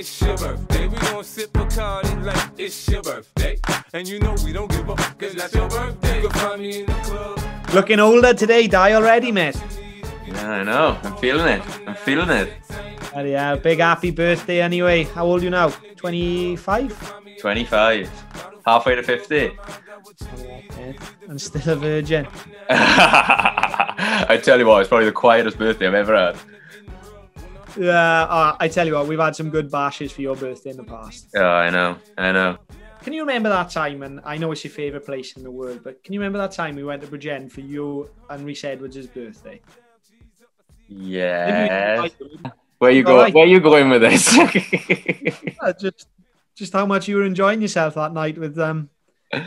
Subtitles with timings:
[0.00, 0.88] it's your birthday.
[0.88, 3.58] We gon' sip Bacardi like it's your birthday.
[3.92, 6.22] And you know we don't give a fuck, cause that's your birthday.
[6.22, 7.74] You can find me in the club.
[7.74, 9.60] Looking older today, die already, mate.
[10.26, 10.98] Yeah, I know.
[11.02, 11.62] I'm feeling it.
[11.86, 12.50] I'm feeling it.
[13.14, 15.04] Oh, yeah, big happy birthday anyway.
[15.04, 15.68] How old are you now?
[15.96, 17.38] 25?
[17.38, 18.10] 25.
[18.64, 19.52] Halfway to 50.
[21.28, 22.26] I'm still a virgin.
[22.70, 26.36] I tell you what, it's probably the quietest birthday I've ever had.
[27.76, 30.76] Yeah, uh, I tell you what, we've had some good bashes for your birthday in
[30.76, 31.28] the past.
[31.34, 31.96] Yeah, I know.
[32.16, 32.58] I know.
[33.02, 34.02] Can you remember that time?
[34.02, 36.52] And I know it's your favourite place in the world, but can you remember that
[36.52, 39.60] time we went to Bridgend for you and Reese Edwards' birthday?
[40.88, 42.08] Yeah.
[42.78, 43.30] Where you go?
[43.30, 44.26] Where you going with this?
[45.80, 46.08] Just,
[46.56, 48.90] just how much you were enjoying yourself that night with um,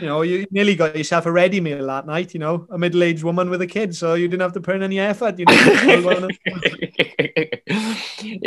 [0.00, 2.32] you know, you nearly got yourself a ready meal that night.
[2.32, 4.82] You know, a middle-aged woman with a kid, so you didn't have to put in
[4.82, 5.38] any effort.
[5.38, 6.04] You know, it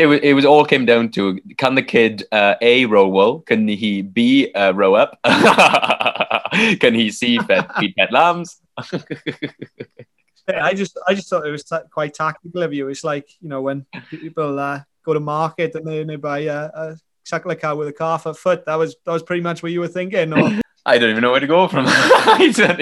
[0.07, 3.39] was it was all came down to can the kid uh, a row well?
[3.39, 5.19] Can he b uh, row up?
[6.79, 8.59] can he c fed feed pet lambs?
[10.47, 12.87] I just I just thought it was t- quite tactical of you.
[12.87, 16.65] It's like you know when people uh, go to market and they, they buy a,
[16.73, 16.97] a
[17.27, 18.65] suckler cow with a calf at foot.
[18.65, 20.33] That was that was pretty much what you were thinking.
[20.33, 20.59] Or...
[20.85, 21.85] I don't even know where to go from.
[21.85, 22.77] that.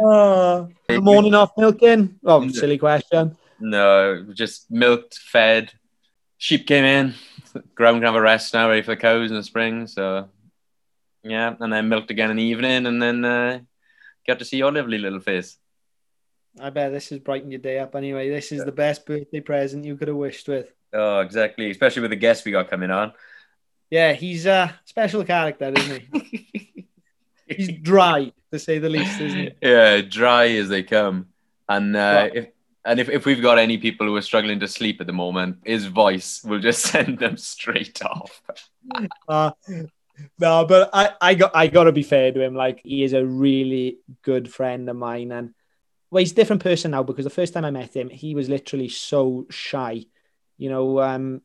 [0.00, 0.68] oh,
[1.00, 2.18] morning off milking.
[2.24, 3.36] Oh, silly question.
[3.58, 5.72] No, just milked, fed.
[6.38, 7.14] Sheep came in.
[7.74, 9.86] Ground can have a rest now, ready for the cows in the spring.
[9.86, 10.28] So,
[11.22, 13.60] yeah, and then milked again in the evening, and then uh,
[14.26, 15.56] got to see your lovely little face.
[16.60, 18.30] I bet this has brightened your day up anyway.
[18.30, 20.72] This is the best birthday present you could have wished with.
[20.92, 21.70] Oh, exactly.
[21.70, 23.12] Especially with the guests we got coming on.
[23.90, 26.88] Yeah, he's a special character, isn't he?
[27.46, 29.50] he's dry, to say the least, isn't he?
[29.62, 31.28] Yeah, dry as they come.
[31.68, 32.48] And uh, if
[32.84, 35.58] and if, if we've got any people who are struggling to sleep at the moment,
[35.64, 38.42] his voice will just send them straight off.
[39.28, 39.50] uh,
[40.38, 42.54] no, but I, I got I gotta be fair to him.
[42.54, 45.52] Like he is a really good friend of mine, and
[46.10, 48.48] well, he's a different person now because the first time I met him, he was
[48.48, 50.06] literally so shy.
[50.56, 51.42] You know, um,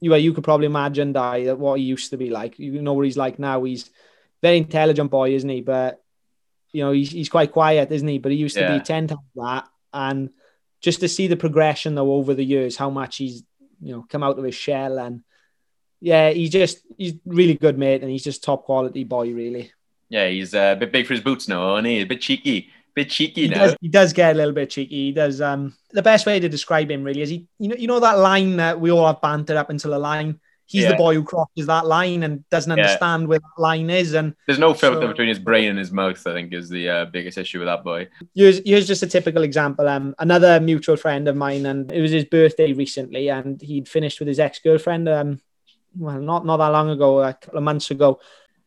[0.00, 2.58] you you could probably imagine Di that what he used to be like.
[2.58, 3.64] You know what he's like now.
[3.64, 3.90] He's
[4.42, 5.60] very intelligent boy, isn't he?
[5.60, 6.02] But
[6.72, 8.18] you know, he's he's quite quiet, isn't he?
[8.18, 8.78] But he used to Yeah.
[8.78, 9.68] be ten times that.
[9.92, 10.30] And
[10.80, 13.42] just to see the progression though over the years, how much he's
[13.80, 15.22] you know come out of his shell and
[16.00, 19.72] yeah, he's just he's really good mate, and he's just top quality boy, really.
[20.08, 22.70] Yeah, he's uh, a bit big for his boots now, and he's a bit cheeky,
[22.98, 23.64] bit cheeky He now.
[23.64, 25.06] does, he does get a little bit cheeky.
[25.06, 25.40] He does.
[25.40, 28.18] Um, the best way to describe him really is he, you know, you know that
[28.18, 30.40] line that we all have bantered up until a line.
[30.70, 32.82] He's the boy who crosses that line and doesn't Yeah.
[32.84, 34.12] understand where that line is.
[34.12, 36.20] And There's no filter So- between his brain and his mouth.
[36.26, 38.08] I think is the uh, biggest issue with that boy.
[38.34, 39.88] here's, here's just a typical example.
[39.88, 44.18] Um, another mutual friend of mine, and it was his birthday recently, and he'd finished
[44.18, 45.08] with his ex girlfriend.
[45.08, 45.40] Um,
[45.96, 48.20] well, not not that long ago, a couple of months ago.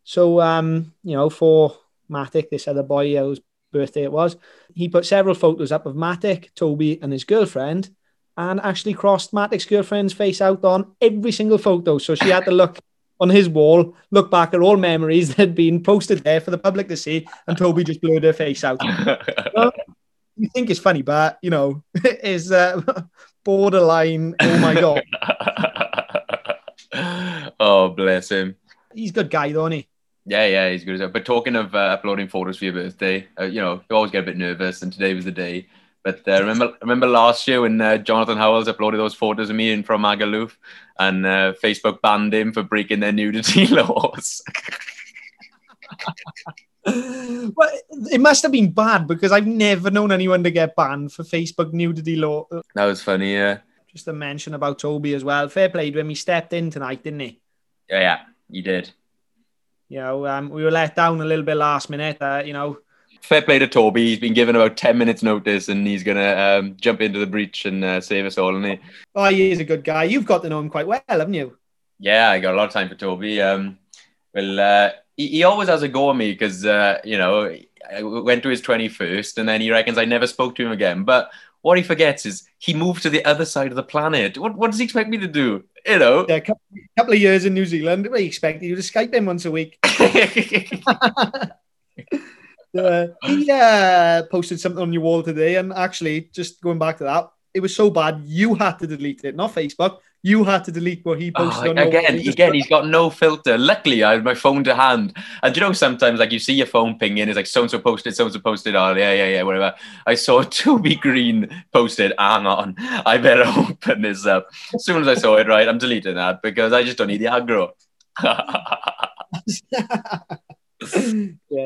[0.04, 1.78] So um, you know, for
[2.10, 3.42] Matic, this other boy whose
[3.72, 4.38] birthday it was,
[4.74, 7.90] he put several photos up of Matic, Toby, and his girlfriend,
[8.38, 11.98] and actually crossed Matic's girlfriend's face out on every single photo.
[11.98, 12.80] So she had to look.
[13.20, 16.58] On his wall, look back at all memories that had been posted there for the
[16.58, 18.82] public to see, and Toby just blurred her face out
[20.42, 22.82] you think it's funny, but you know, is uh,
[23.44, 24.36] borderline.
[24.40, 25.04] Oh my god,
[27.60, 28.56] oh, bless him.
[28.94, 29.88] he's a good guy, though, isn't he?
[30.26, 31.10] Yeah, yeah, he's good as well.
[31.10, 34.24] But talking of uh, uploading photos for your birthday, uh, you know, you always get
[34.24, 35.68] a bit nervous, and today was the day.
[36.04, 39.72] But uh, remember, remember last year when uh, Jonathan Howells uploaded those photos of me
[39.72, 40.56] in from Magaluf,
[41.00, 44.42] and uh, Facebook banned him for breaking their nudity laws.
[46.84, 47.70] Well,
[48.12, 51.74] it must have been bad because I've never known anyone to get banned for Facebook
[51.74, 52.48] nudity law.
[52.74, 55.48] that was funny, yeah, Just a mention about Toby as well.
[55.48, 56.10] Fair play to him.
[56.10, 57.40] He stepped in tonight, didn't he?
[57.88, 58.92] yeah, yeah, he did.
[59.92, 62.16] You know, um, we were let down a little bit last minute.
[62.22, 62.78] Uh, you know,
[63.20, 64.08] Fair play to Toby.
[64.08, 67.66] He's been given about ten minutes' notice, and he's gonna um, jump into the breach
[67.66, 68.80] and uh, save us all, isn't he?
[69.16, 70.06] oh, he is a good guy.
[70.06, 71.58] You've got to know him quite well, haven't you?
[72.00, 73.42] Yeah, I got a lot of time for Toby.
[73.42, 73.80] Um,
[74.34, 77.54] well, uh, he, he always has a go at me because uh, you know
[77.94, 80.72] I went to his twenty first, and then he reckons I never spoke to him
[80.72, 81.04] again.
[81.04, 81.32] But
[81.64, 84.38] what he forgets is he moved to the other side of the planet.
[84.38, 85.66] What what does he expect me to do?
[85.86, 86.26] You know.
[86.28, 86.62] Yeah, a couple,
[86.98, 88.08] couple of years in New Zealand.
[88.12, 89.78] We expected you to Skype him once a week.
[92.78, 97.04] Uh, he uh, posted something on your wall today, and actually, just going back to
[97.04, 99.98] that, it was so bad you had to delete it, not Facebook.
[100.24, 101.68] You had to delete what he oh, posted.
[101.68, 103.58] Oh, on again, again, he's got no filter.
[103.58, 105.18] Luckily, I had my phone to hand.
[105.42, 107.72] And you know, sometimes like you see your phone ping in, it's like so and
[107.72, 108.76] so posted, so and so posted.
[108.76, 109.74] Oh, yeah, yeah, yeah, whatever.
[110.06, 112.14] I saw Toby Green posted.
[112.20, 114.48] Hang on, I better open this up.
[114.74, 117.22] As soon as I saw it, right, I'm deleting that because I just don't need
[117.22, 117.72] the aggro.
[118.22, 118.38] yeah,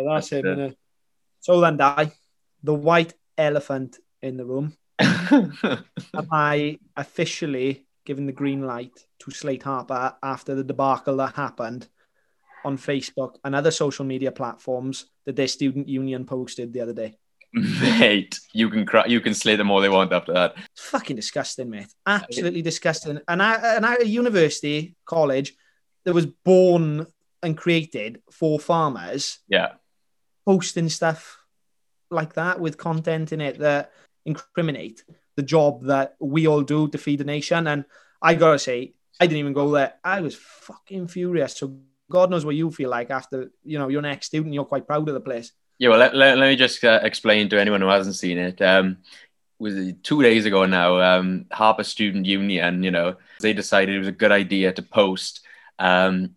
[0.07, 0.43] that's him.
[0.43, 0.75] Innit?
[1.41, 2.11] So then, die
[2.63, 4.75] the white elephant in the room.
[4.99, 11.87] Am I officially given the green light to Slate Hartpury after the debacle that happened
[12.63, 17.17] on Facebook and other social media platforms that their student union posted the other day?
[17.53, 20.55] Mate, you can cry, you can slay them all they want after that.
[20.73, 21.87] It's fucking disgusting, mate.
[22.05, 23.19] Absolutely disgusting.
[23.27, 25.55] And I, and I, a university, college
[26.03, 27.07] that was born
[27.41, 29.73] and created for farmers Yeah.
[30.45, 31.37] posting stuff
[32.11, 33.91] like that with content in it that
[34.25, 35.03] incriminate
[35.35, 37.67] the job that we all do to feed the nation.
[37.67, 37.85] And
[38.21, 39.93] I gotta say, I didn't even go there.
[40.03, 41.57] I was fucking furious.
[41.57, 41.77] So
[42.09, 44.53] God knows what you feel like after you know you're an ex student.
[44.53, 45.51] You're quite proud of the place.
[45.77, 48.61] Yeah, well, let, let, let me just uh, explain to anyone who hasn't seen it.
[48.61, 48.97] Um,
[49.59, 54.07] was two days ago now, um, Hartpury Student Union, you know, they decided it was
[54.07, 55.41] a good idea to post
[55.79, 56.35] um,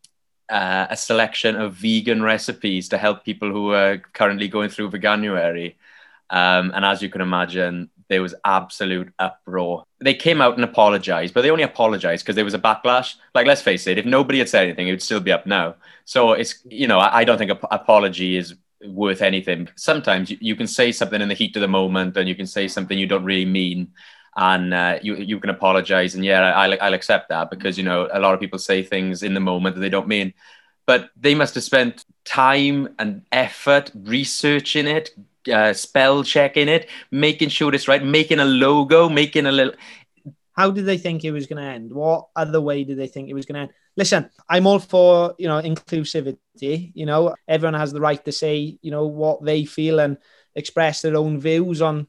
[0.48, 5.74] uh, a selection of vegan recipes to help people who are currently going through veganuary.
[6.30, 9.84] Um, and as you can imagine, there was absolute uproar.
[10.00, 13.16] They came out and apologized, but they only apologized because there was a backlash.
[13.34, 15.74] Like, let's face it, if nobody had said anything, it would still be up now.
[16.04, 19.68] So it's, you know, I, I don't think an apology is worth anything.
[19.76, 22.46] Sometimes you, you can say something in the heat of the moment and you can
[22.46, 23.92] say something you don't really mean.
[24.36, 26.14] And uh, you, you can apologize.
[26.14, 29.22] And yeah, I, I'll accept that because, you know, a lot of people say things
[29.22, 30.32] in the moment that they don't mean.
[30.86, 35.10] But they must have spent time and effort researching it,
[35.52, 39.74] uh, spell checking it, making sure it's right, making a logo, making a little.
[40.52, 41.92] How did they think it was going to end?
[41.92, 43.70] What other way did they think it was going to end?
[43.96, 46.92] Listen, I'm all for you know inclusivity.
[46.94, 50.18] You know, everyone has the right to say you know what they feel and
[50.54, 52.08] express their own views on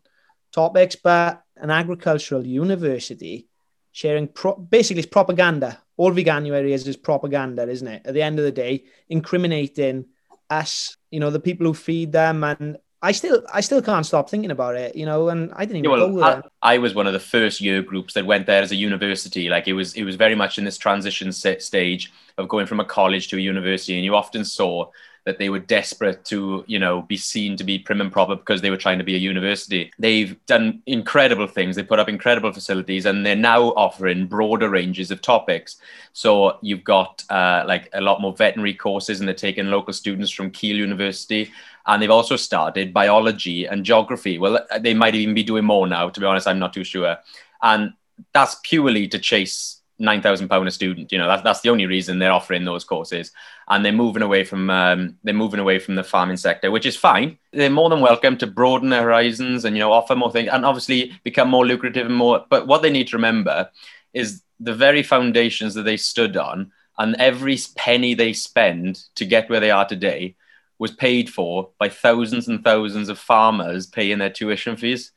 [0.51, 0.95] topics.
[0.95, 3.49] But an agricultural university
[3.91, 5.81] sharing pro- basically it's propaganda.
[5.97, 8.01] All veganuary is is propaganda, isn't it?
[8.05, 10.05] At the end of the day, incriminating
[10.49, 14.29] us, you know, the people who feed them, and I still, I still can't stop
[14.29, 15.29] thinking about it, you know.
[15.29, 16.43] And I didn't Yeah, even well, go there.
[16.61, 19.47] I, I was one of the first year groups that went there as a university.
[19.49, 22.81] Like it was, it was very much in this transition set stage of going from
[22.81, 24.89] a college to a university, and you often saw
[25.29, 28.61] that they were desperate to, you know, be seen to be prim and proper because
[28.61, 29.91] they were trying to be a university.
[29.99, 31.75] They've done incredible things.
[31.75, 35.77] They put up incredible facilities, and they're now offering broader ranges of topics.
[36.13, 40.31] So you've got uh, like a lot more veterinary courses, and they're taking local students
[40.31, 41.51] from Kiel University
[41.87, 44.37] and they've also started biology and geography.
[44.37, 46.09] Well, they might even be doing more now.
[46.09, 47.17] To be honest, I'm not too sure.
[47.63, 47.93] And
[48.33, 51.11] that's purely to chase nine thousand pound a student.
[51.11, 53.31] You know, that's that's the only reason they're offering those courses.
[53.67, 56.95] And they're moving away from um, they're moving away from the farming sector, which is
[56.95, 57.37] fine.
[57.51, 60.65] They're more than welcome to broaden their horizons and you know offer more things and
[60.65, 62.45] obviously become more lucrative and more.
[62.49, 63.69] But what they need to remember
[64.13, 69.49] is the very foundations that they stood on and every penny they spend to get
[69.49, 70.35] where they are today
[70.79, 75.11] was paid for by thousands and thousands of farmers paying their tuition fees.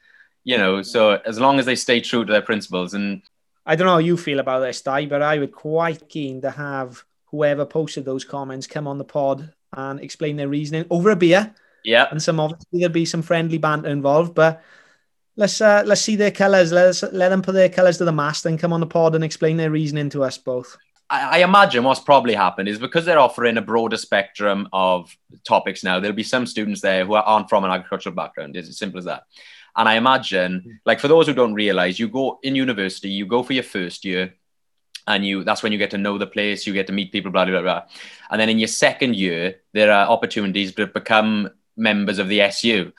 [0.45, 3.23] You know, so as long as they stay true to their principles, and
[3.65, 6.51] I don't know how you feel about this, Di, but I would quite keen to
[6.51, 11.17] have whoever posted those comments come on the pod and explain their reasoning over a
[11.17, 11.55] beer.
[11.85, 14.63] yeah, And some obviously there'll be some friendly banter involved, but
[15.37, 16.73] let's uh, let's see their colours.
[16.73, 19.15] Let us let them put their colours to the mast and come on the pod
[19.15, 20.77] and explain their reasoning to us both.
[21.09, 25.85] I, I imagine what's probably happened is because they're offering a broader spectrum of topics
[25.85, 28.57] now, there'll be some students there who aren't from an agricultural background.
[28.57, 29.25] It's as simple as that.
[29.77, 30.71] And I imagine, hmm.
[30.85, 34.05] like for those who don't realize, you go in university, you go for your first
[34.05, 34.35] year,
[35.07, 37.31] and you that's when you get to know the place, you get to meet people,
[37.31, 37.83] blah blah blah.
[38.31, 42.93] And then in your second year, there are opportunities to become members of the SU.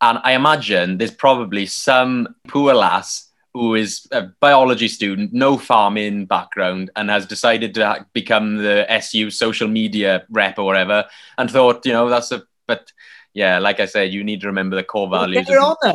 [0.00, 6.26] And I imagine there's probably some poor lass who is a biology student, no farming
[6.26, 11.04] background, and has decided to become the SU social media rep or whatever,
[11.38, 12.44] and thought, you know, that's a.
[12.66, 12.92] But
[13.34, 15.46] yeah, like I said, you need to remember the core values.
[15.46, 15.94] Get her on then.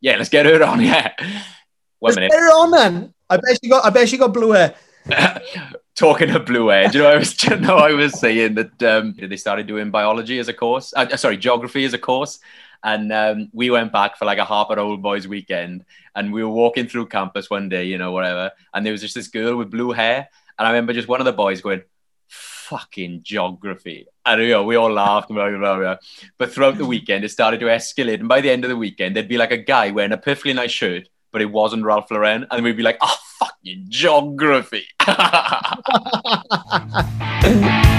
[0.00, 0.80] Yeah, let's get her on.
[0.84, 1.12] Yeah,
[1.98, 2.30] one Let's minute.
[2.30, 3.14] get her on then.
[3.28, 3.84] I bet she got.
[3.84, 4.74] I bet she got blue hair.
[5.94, 8.54] Talking of blue hair, do you know I was do you know I was saying
[8.54, 12.38] that um, they started doing biology as a course, uh, sorry, geography as a course,
[12.82, 16.50] and um, we went back for like a Hartpury Old Boys weekend, and we were
[16.50, 19.70] walking through campus one day, you know, whatever, and there was just this girl with
[19.70, 20.28] blue hair,
[20.58, 21.82] and I remember just one of the boys going,
[22.70, 25.96] "Fucking geography," and you know, we all laughed, blah, blah, blah,
[26.38, 29.14] but throughout the weekend it started to escalate, and by the end of the weekend
[29.14, 32.46] there'd be like a guy wearing a perfectly nice shirt, but it wasn't Ralph Lauren,
[32.50, 34.86] and we'd be like, "Oh fucking geography.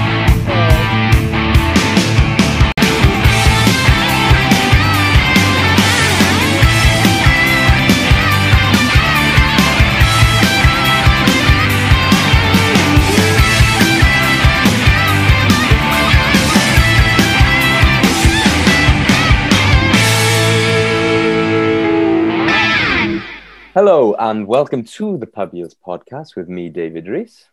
[23.74, 27.46] Hello and welcome to the Pubials podcast with me, David Rees,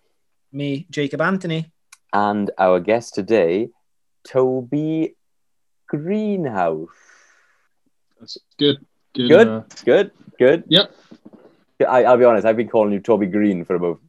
[0.52, 1.72] Me, Jacob Anthony.
[2.14, 3.70] and our guest today,
[4.28, 5.16] Toby
[5.88, 6.88] Greenhouse.
[8.20, 8.86] That's good.
[9.16, 9.30] Good.
[9.30, 9.48] Good?
[9.48, 10.64] uh, Good, good.
[10.68, 10.92] Yep.
[11.88, 14.00] I, I'll be honest, I've been calling you Toby Green for about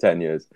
[0.00, 0.46] 10 years.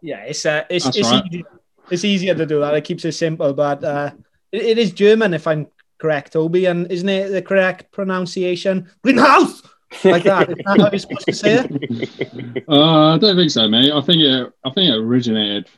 [0.00, 1.24] Yeah, it's uh, it's That's it's, right.
[1.30, 1.44] easy,
[1.90, 2.74] it's easier to do that.
[2.74, 4.10] It keeps it simple, but uh,
[4.52, 5.66] it, it is German if I'm
[5.98, 8.90] correct, Toby, and isn't it the correct pronunciation?
[9.02, 9.62] Greenhouse,
[10.04, 10.50] like that.
[10.50, 12.64] Is that how you're supposed to say it?
[12.68, 13.92] uh, I don't think so, mate.
[13.92, 14.52] I think it.
[14.64, 15.68] I think it originated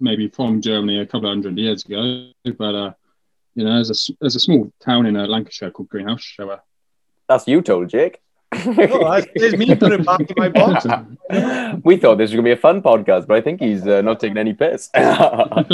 [0.00, 2.30] maybe from Germany a couple of hundred years ago.
[2.58, 2.92] But uh,
[3.54, 6.24] you know, there's a s- there's a small town in uh, Lancashire called Greenhouse.
[6.36, 6.58] So, uh,
[7.28, 8.20] That's you told, Jake.
[8.54, 10.86] That's- there's me putting back in my box.
[11.84, 14.00] we thought this was going to be a fun podcast, but I think he's uh,
[14.02, 14.90] not taking any piss.
[14.94, 15.64] Uh,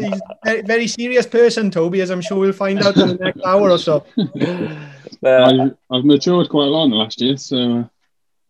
[0.00, 3.14] He's a very, very serious person, Toby, as I'm sure we'll find out in the
[3.14, 4.04] next hour or so.
[5.22, 7.36] Uh, I, I've matured quite a lot in the last year.
[7.38, 7.84] So uh,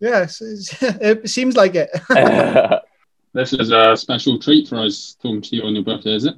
[0.01, 0.41] Yes,
[0.83, 1.89] it seems like it.
[3.33, 6.35] this is a special treat for us talking to you on your birthday, is it?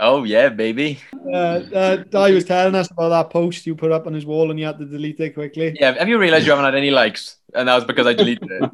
[0.00, 1.00] Oh, yeah, baby.
[1.26, 4.50] Uh, uh, Di was telling us about that post you put up on his wall
[4.50, 5.76] and you had to delete it quickly.
[5.78, 7.36] Yeah, have you realized you haven't had any likes?
[7.54, 8.70] And that was because I deleted it.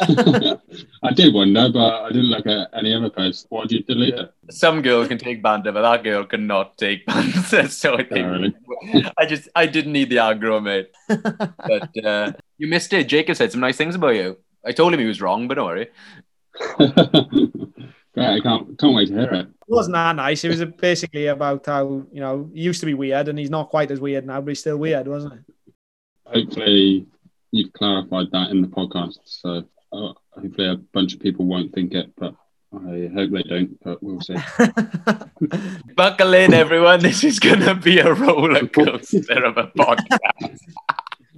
[1.02, 3.46] I did one wonder, but I didn't look at any other posts.
[3.48, 4.32] Why did you delete it?
[4.50, 7.68] Some girls can take banter, but that girl cannot take banter.
[7.68, 8.54] So I think Oh, really?
[9.18, 10.90] I just I didn't need the aggro, mate.
[11.08, 13.08] But uh, you missed it.
[13.08, 14.38] Jacob said some nice things about you.
[14.64, 15.88] I told him he was wrong, but don't worry.
[18.14, 19.48] Great, I can't can't wait to hear it.
[19.68, 20.44] It wasn't that nice.
[20.44, 23.68] It was basically about how, you know, he used to be weird and he's not
[23.68, 25.40] quite as weird now, but he's still weird, wasn't it?
[26.32, 27.06] hopefully
[27.50, 29.18] you've clarified that in the podcast.
[29.24, 32.34] So uh, hopefully a bunch of people won't think it, but
[32.74, 33.78] I hope they don't.
[33.82, 34.36] But we'll see.
[35.96, 37.00] Buckle in, everyone.
[37.00, 40.58] This is gonna be a roller coaster of a podcast.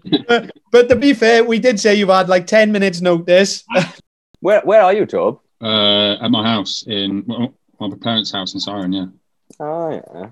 [0.73, 3.65] but to be fair, we did say you've had like 10 minutes notice.
[4.41, 5.41] Where Where are you, Tob?
[5.63, 9.07] Uh, at my house in well, my parents' house in Ciren, yeah,
[9.59, 10.31] Oh yeah.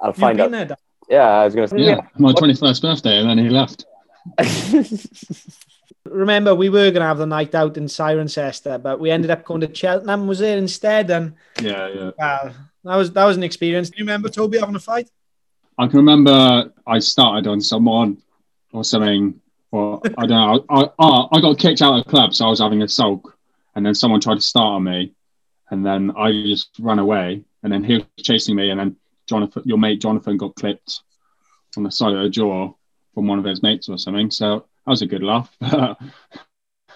[0.00, 0.50] I'll You've find been out.
[0.52, 0.76] there, Dan?
[1.08, 1.78] Yeah, I was gonna say.
[1.80, 3.84] yeah, my twenty first birthday, and then he left.
[6.06, 9.44] Remember, we were going to have the night out in Cirencester, but we ended up
[9.44, 11.10] going to Cheltenham, was it instead?
[11.10, 12.10] And Yeah, yeah.
[12.18, 13.88] well, that was that was an experience.
[13.90, 15.08] Do you remember Toby having a fight?
[15.78, 18.18] I can remember I started on someone
[18.72, 19.40] or something,
[19.72, 20.64] or I don't know.
[20.68, 23.36] I, I, I got kicked out of the club, so I was having a sulk,
[23.74, 25.12] and then someone tried to start on me,
[25.70, 28.96] and then I just ran away, and then he was chasing me, and then
[29.28, 31.00] Jonathan, your mate Jonathan, got clipped
[31.76, 32.72] on the side of the jaw
[33.14, 34.30] from one of his mates or something.
[34.30, 35.54] So that was a good laugh.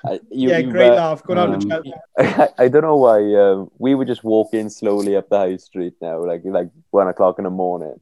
[0.04, 1.24] Uh, you- yeah, you've, great uh, laugh.
[1.24, 1.98] Going out um, to Cheltenham.
[2.18, 5.94] I, I don't know why um, we were just walking slowly up the high street
[6.00, 7.98] now, like like one o'clock in the morning.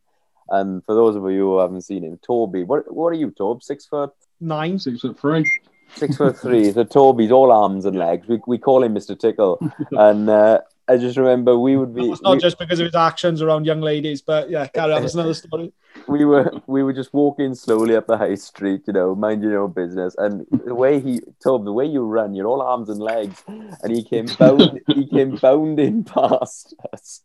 [0.50, 3.62] And for those of you who haven't seen him, Toby, what what are you, Tob?
[3.62, 4.78] Six foot, Nine.
[4.78, 5.50] Six foot three.
[5.94, 6.72] Six foot three.
[6.72, 8.26] So Toby's all arms and legs.
[8.28, 9.58] We we call him Mister Tickle.
[9.92, 12.94] And uh, I just remember we would be It's not we, just because of his
[12.94, 15.02] actions around young ladies, but yeah, carry on.
[15.02, 15.72] That's another story.
[16.06, 19.62] we were we were just walking slowly up the high street, you know, minding your
[19.62, 20.14] own business.
[20.18, 23.90] And the way he Tob, the way you run, you're all arms and legs, and
[23.90, 27.22] he came bound he came bounding past us.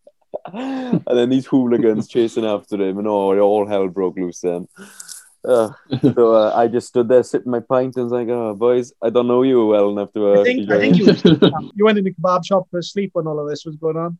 [0.53, 4.67] and then these hooligans chasing after him, and oh, all hell broke loose then.
[5.43, 5.71] Uh,
[6.01, 9.09] so uh, I just stood there sipping my pint and was like, "Oh, boys, I
[9.09, 11.05] don't know you well enough to." Uh, I think- I think you-
[11.75, 14.17] You went in the kebab shop for sleep when all of this was going on.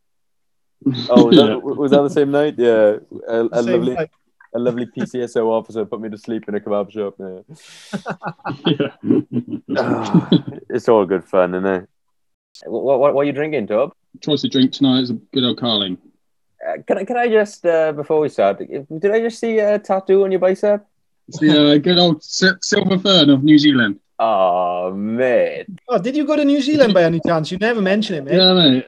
[1.10, 2.56] Oh, was that, was that the same night?
[2.58, 2.98] Yeah,
[3.28, 4.10] a, a Same lovely, night.
[4.56, 7.14] a lovely PCSO officer put me to sleep in a kebab shop.
[8.66, 8.90] Yeah.
[9.78, 10.30] Ah,
[10.70, 11.90] it's all good fun, isn't it?
[12.66, 13.94] What, what, what are you drinking, Tob?
[14.22, 15.98] Choice of drink tonight is a good old Carling.
[16.68, 18.60] Uh, can I can I just uh, before we start?
[18.60, 20.86] Did I just see a tattoo on your bicep?
[21.32, 24.02] It's the uh, good old silver fern of New Zealand.
[24.20, 27.50] Oh man, Oh, did you go to New Zealand by any chance?
[27.54, 28.36] You never mention it, mate.
[28.36, 28.86] Yeah, mate.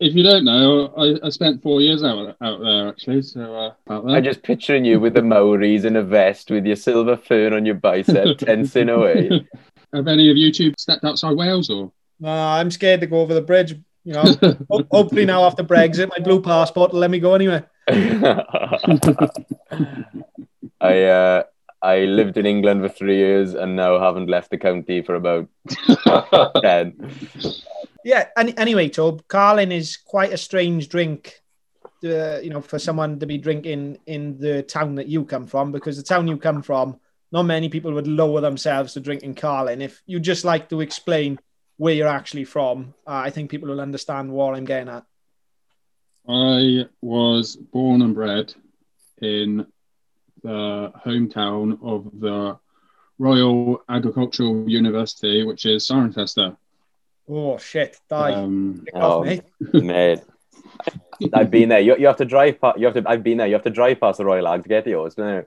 [0.00, 3.20] If you don't know, I, I spent four years out out there actually.
[3.20, 4.16] So uh, out there.
[4.16, 7.66] I'm just picturing you with the Maoris in a vest with your silver fern on
[7.66, 9.46] your bicep, tensing away.
[9.92, 11.92] Have any of you two stepped outside Wales or?
[12.18, 13.74] No, I'm scared to go over the bridge.
[14.04, 14.22] You know,
[14.70, 17.62] Ho- hopefully now after Brexit, my blue passport will let me go anyway.
[20.80, 21.42] I uh,
[21.82, 25.48] I lived in England for three years and now haven't left the county for about
[26.62, 26.94] ten.
[28.04, 28.28] Yeah.
[28.36, 31.40] Any, anyway, Tob, Carling is quite a strange drink.
[32.04, 35.70] Uh, you know, for someone to be drinking in the town that you come from,
[35.70, 36.98] because the town you come from,
[37.30, 39.80] not many people would lower themselves to drinking Carling.
[39.80, 41.38] If you'd just like to explain
[41.76, 45.04] where you're actually from, uh, I think people will understand what I'm getting at.
[46.28, 48.52] I was born and bred
[49.20, 49.66] in
[50.42, 52.58] the hometown of the
[53.18, 56.56] Royal Agricultural University, which is Cirencester.
[57.28, 57.98] Oh shit!
[58.08, 58.32] Die.
[58.32, 59.44] Um, Oh, mate.
[59.72, 60.20] mate.
[61.32, 61.80] I've been there.
[61.80, 62.78] You, you have to drive past.
[62.78, 63.04] You have to.
[63.06, 63.46] I've been there.
[63.46, 65.14] You have to drive past the Royal Ag to get to yours.
[65.14, 65.46] Don't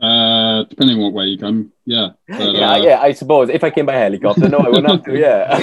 [0.00, 2.10] uh, depending on what way you come, yeah.
[2.26, 3.00] But, yeah, uh, yeah.
[3.00, 5.18] I suppose if I came by helicopter, no, I wouldn't have to.
[5.18, 5.58] Yeah.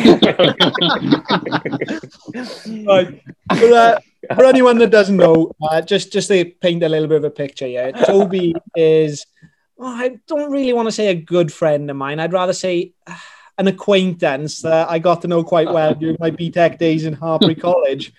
[2.85, 3.21] Right.
[3.57, 3.99] For, uh,
[4.35, 7.29] for anyone that doesn't know, uh, just just to paint a little bit of a
[7.29, 9.25] picture here, Toby is.
[9.79, 12.19] oh, I don't really want to say a good friend of mine.
[12.19, 13.15] I'd rather say uh,
[13.57, 17.59] an acquaintance that I got to know quite well during my BTEC days in Hartpury
[17.67, 18.13] College.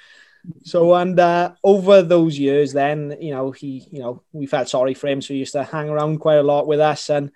[0.64, 4.94] So, and uh, over those years, then you know he, you know, we felt sorry
[4.94, 7.30] for him, so he used to hang around quite a lot with us, and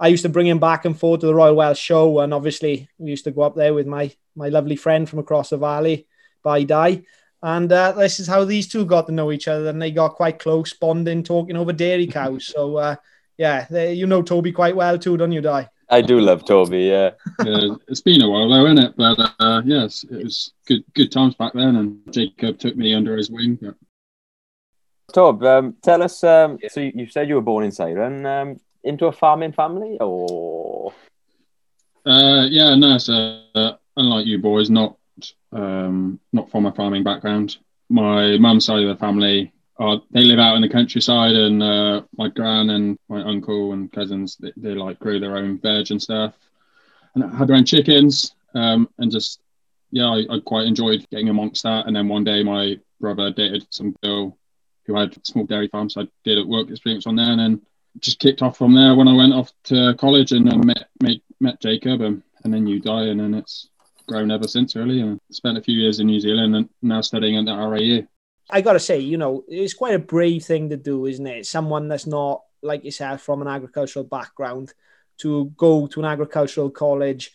[0.00, 2.88] I used to bring him back and forth to the Royal Welsh Show, and obviously
[2.98, 6.06] we used to go up there with my my lovely friend from across the valley,
[6.42, 7.04] Bai Dai.
[7.42, 10.14] And uh, this is how these two got to know each other, and they got
[10.14, 12.46] quite close, bonding, talking over dairy cows.
[12.46, 12.96] So, uh,
[13.36, 15.68] yeah, they, you know Toby quite well too, don't you, Di?
[15.90, 16.80] I do love Toby.
[16.80, 17.10] Yeah.
[17.44, 18.96] yeah, it's been a while though, isn't it?
[18.96, 23.16] But uh, yes, it was good good times back then, and Jacob took me under
[23.16, 23.58] his wing.
[23.60, 23.76] But
[25.14, 26.22] Tob, um, tell us.
[26.24, 28.26] Um, so you, you said you were born in Ciren.
[28.26, 30.92] Um, into a farming family, or
[32.06, 34.97] uh, yeah, no, so uh, unlike you boys, not
[35.52, 37.58] um, not from a farming background.
[37.88, 42.02] My mum's side of the family, uh, they live out in the countryside, and uh,
[42.16, 46.02] my gran and my uncle and cousins, they, they like grew their own veg and
[46.02, 46.34] stuff,
[47.14, 49.40] and had their own chickens, um, and just
[49.90, 51.86] yeah, I, I quite enjoyed getting amongst that.
[51.86, 54.36] And then one day, my brother dated some girl
[54.84, 57.40] who had a small dairy farm, so I did a work experience on there, and
[57.40, 57.62] then
[58.00, 61.18] just kicked off from there when I went off to college and uh, met, met
[61.40, 63.68] met Jacob, and, and then you die, and then it's
[64.08, 65.00] grown ever since really.
[65.00, 68.06] And spent a few years in New Zealand, and now studying at the RAU.
[68.50, 71.46] I got to say, you know, it's quite a brave thing to do, isn't it?
[71.46, 74.72] Someone that's not like yourself from an agricultural background
[75.18, 77.32] to go to an agricultural college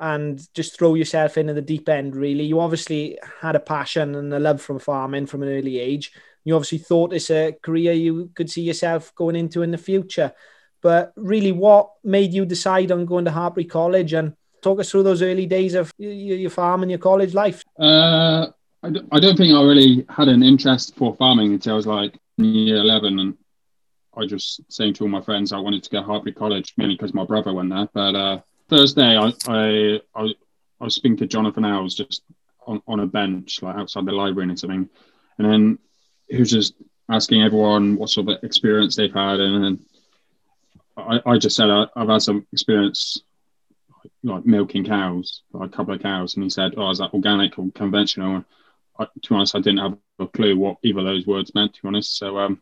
[0.00, 2.44] and just throw yourself into the deep end, really.
[2.44, 6.12] You obviously had a passion and a love from farming from an early age.
[6.44, 10.32] You obviously thought it's a career you could see yourself going into in the future.
[10.80, 15.04] But really, what made you decide on going to Hartpury College and talk us through
[15.04, 17.62] those early days of your, farm and your college life?
[17.78, 18.46] Uh,
[18.82, 21.86] I, d- I don't think I really had an interest for farming until I was
[21.86, 23.18] like year 11.
[23.18, 23.36] And
[24.16, 27.14] I just saying to all my friends I wanted to go Hartpury College, mainly because
[27.14, 27.88] my brother went there.
[27.92, 30.34] But uh, Thursday, I, I, I,
[30.80, 32.22] I was speaking to Jonathan Howells just
[32.66, 34.88] on, on a bench, like outside the library and something.
[35.38, 35.78] And then
[36.28, 36.74] he was just
[37.08, 39.40] asking everyone what sort of experience they've had.
[39.40, 39.86] And then
[40.96, 43.22] I, I just said I, I've had some experience
[44.22, 47.58] like milking cows, like a couple of cows, and he said, "Oh, is that organic
[47.58, 48.44] or conventional?" And
[48.98, 51.74] I, to be honest, I didn't have a clue what either of those words meant.
[51.74, 52.60] To be honest, so um,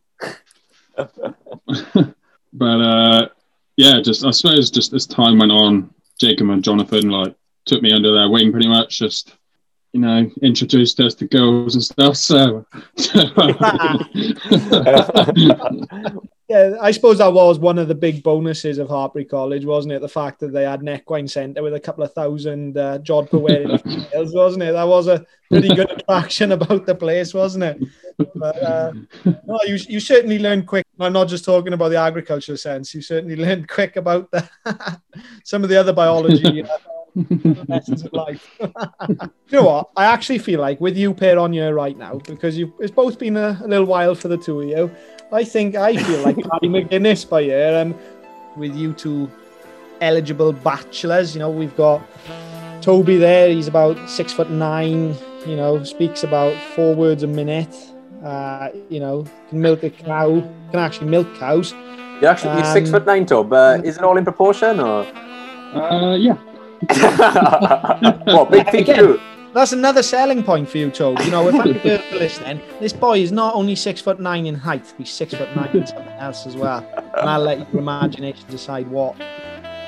[2.53, 3.29] but uh,
[3.77, 7.93] yeah, just I suppose just as time went on, Jacob and Jonathan like took me
[7.93, 9.35] under their wing pretty much, just
[9.97, 12.17] you know, introduced us to girls and stuff.
[12.17, 12.67] So,
[16.49, 20.01] Yeah, I suppose that was one of the big bonuses of Hartpury College, wasn't it?
[20.01, 23.41] The fact that they had an equine centre with a couple of thousand uh, jodhpur
[23.41, 24.73] wedding females, wasn't it?
[24.73, 27.83] That was a pretty good attraction about the place, wasn't it?
[28.37, 28.93] But uh,
[29.25, 30.87] no, you, you certainly learned quick.
[31.01, 32.95] I'm not just talking about the agricultural sense.
[32.95, 34.49] You certainly learned quick about the,
[35.45, 36.79] some of the other biology uh,
[37.69, 38.55] lessons of life.
[38.61, 38.71] you
[39.53, 39.91] know what?
[39.97, 43.19] I actually feel like with you pair on here right now, because you it's both
[43.19, 44.91] been a, a little while for the two of you.
[45.33, 47.95] I think I feel like Paddy McGuinness by here, and
[48.57, 49.31] with you two
[50.01, 51.35] eligible bachelors.
[51.35, 52.03] You know, we've got
[52.83, 53.49] Toby there.
[53.49, 55.15] He's about six foot nine.
[55.47, 57.75] You know, speaks about four words a minute.
[58.25, 60.41] Uh, you know, can milk a cow.
[60.71, 61.73] Can actually milk cows.
[62.21, 63.53] you're actually you're six Um, foot nine, Tob.
[63.53, 65.07] Uh, is it all in proportion, or
[65.75, 66.37] uh, yeah,
[68.27, 68.99] what big feet Again.
[68.99, 69.21] too?
[69.55, 71.25] That's another selling point for you, Toby.
[71.25, 74.93] You know, if I'm listening, this boy is not only six foot nine in height,
[74.99, 76.87] he's six foot nine in something else as well.
[77.17, 79.17] And I'll let your imagination decide what.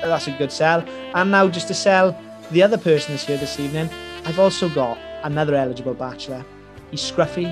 [0.01, 0.81] That's a good sell.
[1.13, 2.19] And now, just to sell
[2.51, 3.89] the other person that's here this evening,
[4.25, 6.43] I've also got another eligible bachelor.
[6.89, 7.47] He's scruffy.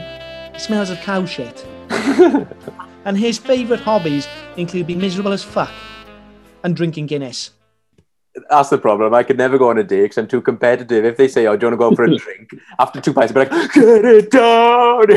[0.53, 1.65] He smells of cow shit.
[3.05, 5.71] and his favourite hobbies include being miserable as fuck
[6.63, 7.51] and drinking Guinness.
[8.49, 9.13] That's the problem.
[9.13, 11.05] I could never go on a date because I'm too competitive.
[11.05, 13.13] If they say, "Oh, do you want to go out for a drink?" After two
[13.13, 15.07] pints, I'd be like, "Get it down."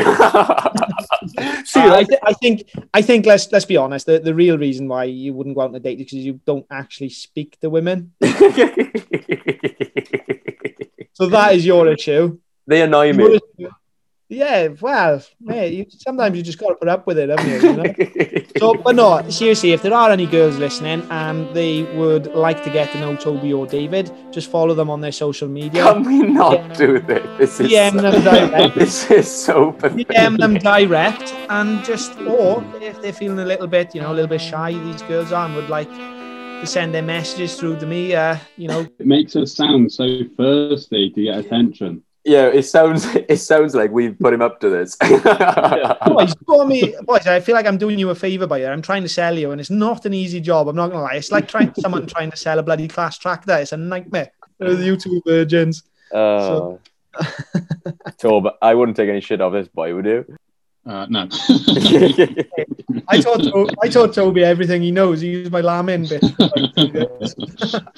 [1.65, 4.05] See, Uh, I, th- I think I think let's let's be honest.
[4.07, 6.39] The, the real reason why you wouldn't go out on a date is because you
[6.45, 8.13] don't actually speak to women.
[11.13, 12.39] So that is your issue.
[12.65, 13.39] they annoy me.
[14.29, 17.59] Yeah, well, mate, you, sometimes you just got to put up with it, haven't you?
[17.69, 18.40] you know?
[18.59, 22.69] So, but no, seriously, if there are any girls listening and they would like to
[22.69, 25.83] get to know Toby or David, just follow them on their social media.
[25.83, 26.73] Can we not Yeah.
[26.73, 27.37] do this?
[27.37, 28.75] This is DM so, them direct.
[28.75, 30.07] this is so pathetic.
[30.07, 34.15] DM them direct and just, or if they're feeling a little bit, you know, a
[34.15, 37.85] little bit shy, these girls are and would like to send their messages through to
[37.85, 40.05] me, uh, you know, It makes us sound so
[40.37, 42.03] thirsty to get attention.
[42.23, 44.95] Yeah, it sounds it sounds like we've put him up to this.
[46.05, 47.25] boys, call me, boys.
[47.25, 48.67] I feel like I'm doing you a favor by it.
[48.67, 50.67] I'm trying to sell you, and it's not an easy job.
[50.67, 51.15] I'm not gonna lie.
[51.15, 53.57] It's like trying someone trying to sell a bloody Claas tractor.
[53.57, 54.31] It's a nightmare.
[54.59, 55.83] They're the YouTube virgins.
[56.13, 56.75] Uh,
[58.19, 60.25] Tob, I wouldn't take any shit off this boy, would you?
[60.85, 61.27] Uh, no.
[63.07, 65.21] I taught To- I taught Toby everything he knows.
[65.21, 66.21] He used my lamin bit.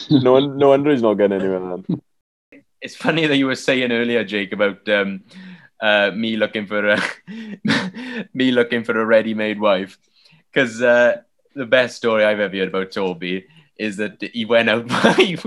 [0.09, 2.01] no, one, no wonder he's not getting anywhere then.
[2.83, 5.23] It's funny that you were saying earlier, Jake, about um,
[5.81, 7.01] uh, me looking for a
[8.33, 9.97] me looking for a ready-made wife.
[10.51, 11.21] Because uh,
[11.55, 14.91] the best story I've ever heard about Toby is that he went out.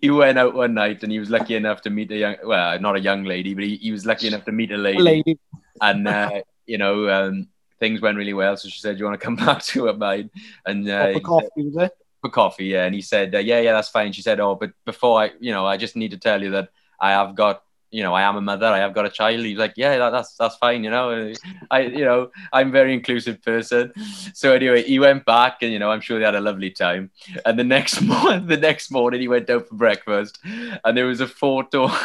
[0.00, 2.80] he, went out one night and he was lucky enough to meet a young, well,
[2.80, 4.98] not a young lady, but he, he was lucky enough to meet a lady.
[4.98, 5.38] Lady.
[5.80, 7.48] And uh, you know, um,
[7.80, 8.56] things went really well.
[8.56, 10.30] So she said, you want to come back to her mine?"
[10.64, 11.96] And uh, said- coffee, it?
[12.22, 12.84] For coffee, yeah.
[12.84, 14.12] And he said, uh, yeah, yeah, that's fine.
[14.12, 16.70] She said, oh, but before I, you know, I just need to tell you that
[16.98, 18.66] I have got, you know, I am a mother.
[18.66, 19.44] I have got a child.
[19.44, 20.82] He's like, yeah, that, that's that's fine.
[20.82, 21.34] You know,
[21.70, 23.92] I, you know, I'm a very inclusive person.
[24.32, 27.10] So anyway, he went back, and you know, I'm sure they had a lovely time.
[27.44, 31.20] And the next morning, the next morning, he went out for breakfast, and there was
[31.20, 31.90] a photo.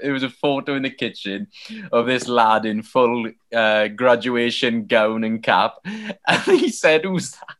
[0.00, 1.48] It was a photo in the kitchen
[1.90, 7.57] of this lad in full uh, graduation gown and cap, and he said, "Who's that?"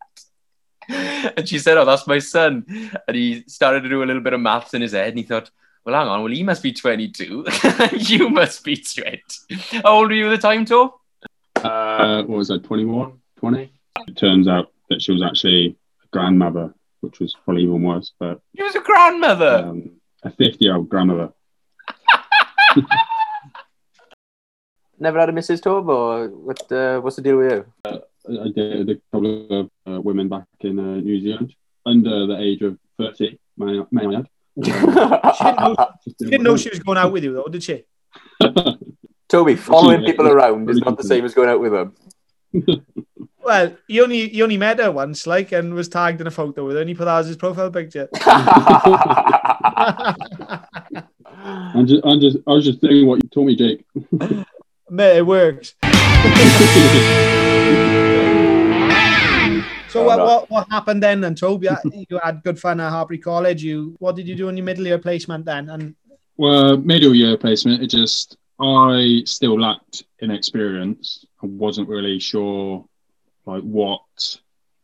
[0.89, 2.65] And she said, Oh, that's my son.
[3.07, 5.25] And he started to do a little bit of maths in his head and he
[5.25, 5.51] thought,
[5.85, 7.45] Well, hang on, well, he must be 22.
[7.99, 9.21] you must be 20.
[9.83, 10.93] How old were you at the time, Tom?
[11.57, 13.73] Uh, what was I, 21, 20?
[14.07, 18.41] It turns out that she was actually a grandmother, which was probably even worse, but
[18.57, 19.65] She was a grandmother.
[19.67, 19.91] um,
[20.23, 21.33] a 50 year old grandmother.
[25.01, 25.63] Never had a Mrs.
[25.63, 26.73] Tob, or what?
[26.73, 27.65] Uh, what's the deal with you?
[28.29, 31.55] I dated a couple of uh, women back in uh, New Zealand
[31.87, 34.29] under the age of 30, may, I- may I add.
[36.19, 37.85] She didn't know she was going out with you, though, did she?
[39.29, 41.95] Toby, following people around is not the same as going out with them.
[43.45, 46.67] Well, he only he only met her once, like, and was tagged in a photo
[46.67, 48.09] with her, and he put that as his profile picture.
[51.75, 53.85] I'm just, I'm just, I was just doing what you told me, Jake.
[54.91, 55.75] Mate, it works.
[59.99, 61.25] So what, what what happened then?
[61.25, 61.69] And Toby,
[62.09, 63.63] you had good fun at Hartpury College.
[63.63, 65.69] You what did you do in your middle year placement then?
[65.69, 65.95] And
[66.37, 71.25] Well, middle year placement, it just, I still lacked in experience.
[71.43, 72.85] I wasn't really sure
[73.47, 74.03] like what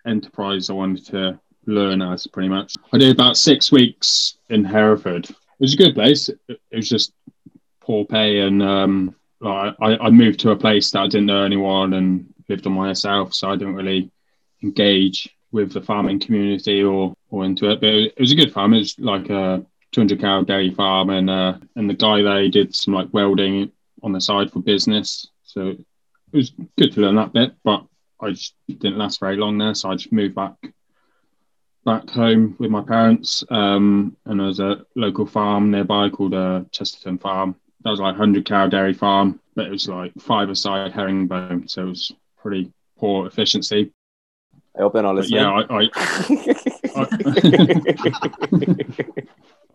[0.06, 2.74] enterprise I wanted to learn as pretty much.
[2.92, 5.28] I did about six weeks in Hereford.
[5.30, 6.28] It was a good place.
[6.48, 7.12] It was just
[7.80, 11.44] poor pay and um, like, I, I moved to a place that I didn't know
[11.44, 14.10] anyone and lived on myself, so I didn't really
[14.64, 17.80] engage with the farming community or, or into it.
[17.80, 18.74] But it was a good farm.
[18.74, 22.94] It's like a 200 cow dairy farm, and uh, and the guy there did some
[22.94, 23.70] like welding
[24.02, 25.28] on the side for business.
[25.44, 25.78] So it
[26.32, 27.86] was good to learn that bit, but
[28.20, 29.74] I just didn't last very long there.
[29.74, 30.56] So I just moved back
[31.84, 33.44] back home with my parents.
[33.50, 37.54] Um, and there was a local farm nearby called uh, Chesterton Farm.
[37.84, 41.68] That was like 100 cow dairy farm, but it was like five a side herringbone,
[41.68, 43.92] so it was pretty poor efficiency.
[44.76, 45.40] I hope they're not listening.
[45.40, 45.88] yeah, I,
[46.96, 47.06] I,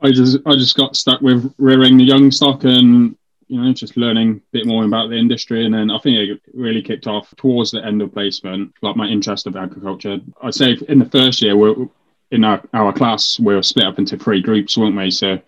[0.01, 3.15] I just I just got stuck with rearing the young stock and
[3.47, 5.65] you know just learning a bit more about the industry.
[5.65, 9.07] And then I think it really kicked off towards the end of placement like my
[9.07, 10.19] interest of agriculture.
[10.41, 11.88] I'd say in the first year we're
[12.31, 15.12] in our, our class we were split up into three groups weren't we?
[15.12, 15.39] So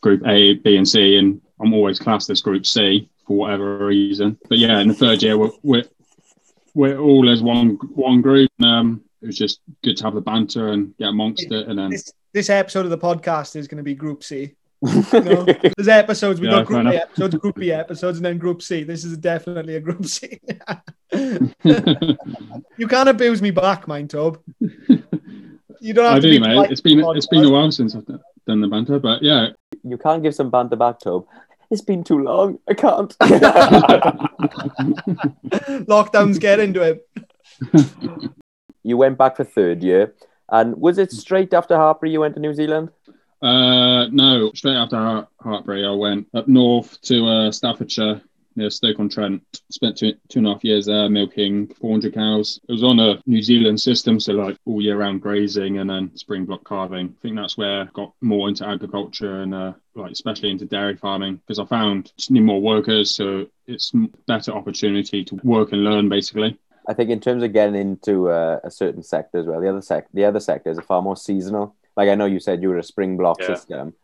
[0.00, 4.38] group A B and C and I'm always classed as group C for whatever reason.
[4.48, 5.84] But yeah in the third year we're, we're
[6.74, 8.50] we're all as one one group.
[8.62, 11.90] Um, it was just good to have the banter and get amongst it, and then
[11.90, 14.54] this this episode of the podcast is going to be Group C.
[15.12, 15.44] You know?
[15.76, 18.62] There's episodes we Yeah, got Group fair A episodes, Group B episodes, and then Group
[18.62, 18.82] C.
[18.82, 20.40] This is definitely a Group C.
[22.78, 24.38] you can't abuse me back, mind, Tob.
[25.80, 26.70] You don't have I to do, be mate.
[26.70, 29.58] It's been it's been a while since I've done the banter, but yeah, it's been
[29.58, 29.80] a while since I've done the banter.
[29.80, 31.26] But yeah, You can't give some banter back, Tobe.
[31.70, 32.58] It's been too long.
[32.68, 33.16] I can't.
[35.86, 37.00] Lockdown's getting to
[37.72, 38.34] him.
[38.82, 40.14] you went back for third year,
[40.48, 42.90] and was it straight after Hartpury you went to New Zealand?
[43.40, 48.20] Uh, no, straight after Har- Hartpury, I went up north to uh, Staffordshire
[48.56, 49.42] near Stoke on Trent.
[49.70, 52.60] Spent two, two and a half years there milking 400 cows.
[52.68, 56.16] It was on a New Zealand system, so like all year round grazing and then
[56.16, 57.14] spring block calving.
[57.18, 60.96] I think that's where I got more into agriculture and uh, like especially into dairy
[60.96, 63.92] farming because I found just need more workers, so it's
[64.26, 66.58] better opportunity to work and learn basically.
[66.88, 69.82] I think in terms of getting into uh, a certain sector as well, the other
[69.82, 71.76] sec, the other sectors are far more seasonal.
[71.96, 73.46] Like I know you said you were a spring block Yeah.
[73.54, 73.94] system,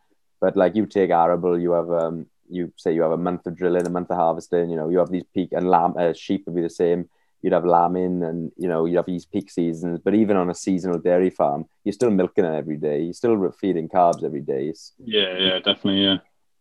[0.40, 3.56] but like you take arable, you have um, you say you have a month of
[3.56, 4.70] drilling, a month of harvesting.
[4.70, 7.08] You know, you have these peak and lamb uh, sheep would be the same.
[7.42, 10.00] You'd have lambing, and you know you have these peak seasons.
[10.04, 13.02] But even on a seasonal dairy farm, you're still milking it every day.
[13.02, 14.68] You're still feeding calves every day.
[14.68, 16.18] It's, Yeah, yeah, definitely, yeah.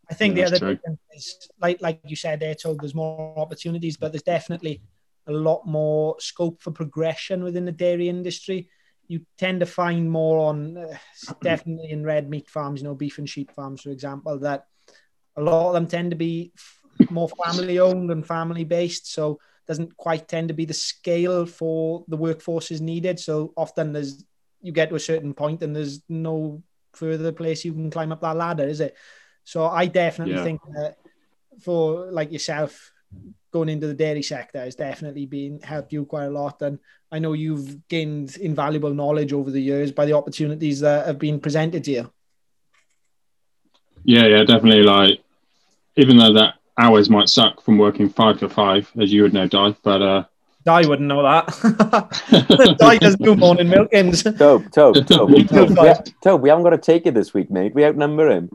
[0.09, 0.75] I think Yeah, the other true.
[0.75, 4.81] difference is, like like you said there, so there's more opportunities, but there's definitely
[5.27, 8.69] a lot more scope for progression within the dairy industry.
[9.07, 10.97] You tend to find more on, uh,
[11.41, 14.65] definitely in red meat farms, you know, beef and sheep farms, for example, that
[15.37, 16.51] a lot of them tend to be
[17.09, 19.11] more family owned and family based.
[19.11, 23.19] So doesn't quite tend to be the scale for the workforce is needed.
[23.19, 24.23] So often there's
[24.61, 28.21] you get to a certain point and there's no further place you can climb up
[28.21, 28.95] that ladder, is it?
[29.43, 30.43] So I definitely Yeah.
[30.43, 30.95] think that
[31.61, 32.91] for like yourself,
[33.51, 36.61] going into the dairy sector has definitely been helped you quite a lot.
[36.61, 36.79] And
[37.11, 41.39] I know you've gained invaluable knowledge over the years by the opportunities that have been
[41.39, 42.11] presented to you.
[44.03, 44.83] Yeah, yeah, definitely.
[44.83, 45.19] Like,
[45.97, 49.47] even though that hours might suck from working five to five, as you would know,
[49.47, 50.23] Di, but uh,
[50.67, 52.77] I wouldn't know that.
[52.79, 54.23] Di does do morning milkings.
[54.37, 55.99] Tobe, Tobe, Tobe, Tobe, we, Five.
[56.23, 57.75] Tobe, we haven't got to take it this week, mate.
[57.75, 58.49] We outnumber him.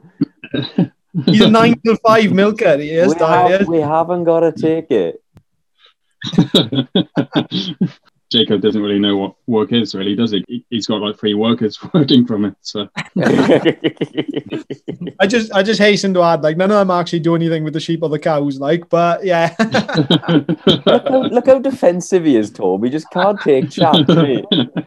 [1.26, 2.78] He's a nine till five milker.
[2.78, 3.08] He is.
[3.08, 3.68] we, Di have, is.
[3.68, 5.22] we haven't got to take it.
[8.30, 10.44] Jacob doesn't really know what work is, really, does he?
[10.46, 12.54] He- He's got like three workers working from it.
[12.60, 12.88] So
[15.20, 17.72] I just I just hasten to add, like none of them actually do anything with
[17.74, 19.54] the sheep or the cows, like, but yeah.
[19.58, 22.84] look, how, look how defensive he is, Tobe.
[22.84, 24.86] He just can't take chat, the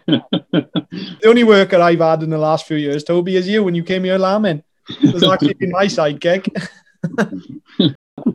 [1.26, 4.06] only worker I've had in the last few years, Toby, is you when you came
[4.06, 4.64] here lambing.
[5.02, 6.48] It was actually been my sidekick.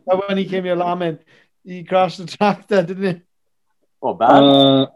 [0.04, 1.18] When he came here lambing,
[1.64, 3.22] he crashed the tractor, didn't he?
[4.02, 4.42] Oh, bad.
[4.42, 4.86] uh,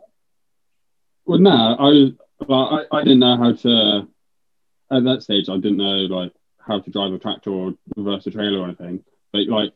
[1.24, 4.08] well, no, I, well, I I didn't know how to.
[4.90, 8.30] At that stage, I didn't know like how to drive a tractor or reverse a
[8.30, 9.02] trailer or anything.
[9.32, 9.72] But like,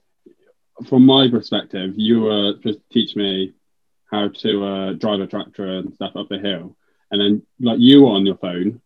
[0.89, 3.55] from my perspective, you were just teach me
[4.11, 6.77] how to uh, drive a tractor and stuff up the hill,
[7.11, 8.81] and then like you were on your phone,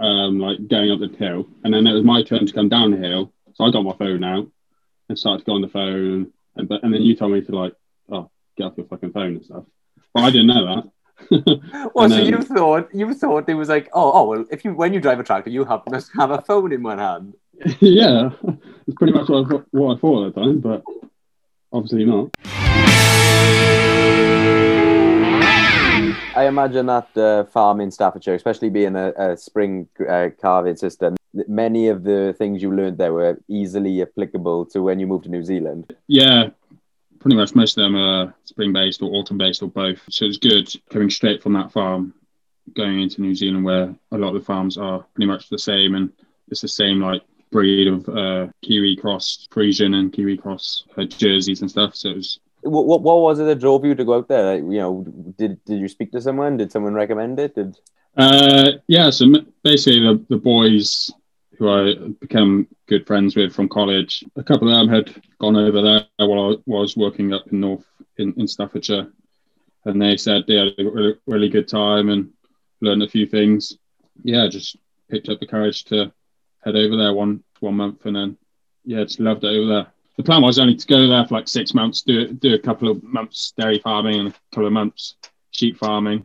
[0.00, 2.90] um, like going up the hill, and then it was my turn to come down
[2.90, 3.32] the hill.
[3.54, 4.46] So I got my phone out
[5.08, 7.52] and started to go on the phone, and but and then you told me to
[7.52, 7.72] like,
[8.10, 9.64] oh, get off your fucking phone and stuff.
[10.12, 10.90] But I didn't know that.
[11.30, 14.64] Well, And so then- you thought you thought it was like, oh, oh, well, if
[14.64, 17.34] you when you drive a tractor, you have must have a phone in one hand.
[17.80, 18.30] yeah,
[18.86, 20.82] it's pretty much what I, thought- what I thought at the time, but
[21.72, 22.30] obviously not.
[26.36, 31.16] I imagine that uh, farm in Staffordshire, especially being a, a spring uh, calving system,
[31.48, 35.30] many of the things you learned there were easily applicable to when you moved to
[35.30, 35.92] New Zealand.
[36.06, 36.50] Yeah,
[37.20, 40.00] pretty much most of them are spring based or autumn based or both.
[40.10, 42.14] So it's good coming straight from that farm,
[42.74, 45.94] going into New Zealand where a lot of the farms are pretty much the same
[45.94, 46.12] and
[46.48, 51.60] it's the same like breed of uh, Kiwi cross Friesian and Kiwi cross uh, jerseys
[51.60, 51.94] and stuff.
[51.94, 54.54] So it was What, what, what was it that drove you to go out there?
[54.54, 55.04] Like, you know,
[55.38, 56.56] did did you speak to someone?
[56.56, 57.54] Did someone recommend it?
[57.54, 57.76] Did
[58.16, 59.26] Uh, yeah, so
[59.62, 61.10] basically the, the boys
[61.58, 65.82] who I became good friends with from college, a couple of them had gone over
[65.82, 67.84] there while I was working up in North
[68.16, 69.08] in, in Staffordshire,
[69.84, 72.30] and they said they had a really, really good time and
[72.80, 73.76] learned a few things.
[74.22, 74.76] Yeah, just
[75.10, 76.12] picked up the courage to
[76.64, 78.38] head over there one one month, and then
[78.84, 79.86] yeah, just loved it over there.
[80.16, 82.88] The plan was only to go there for like six months, do do a couple
[82.88, 85.16] of months dairy farming and a couple of months
[85.50, 86.24] sheep farming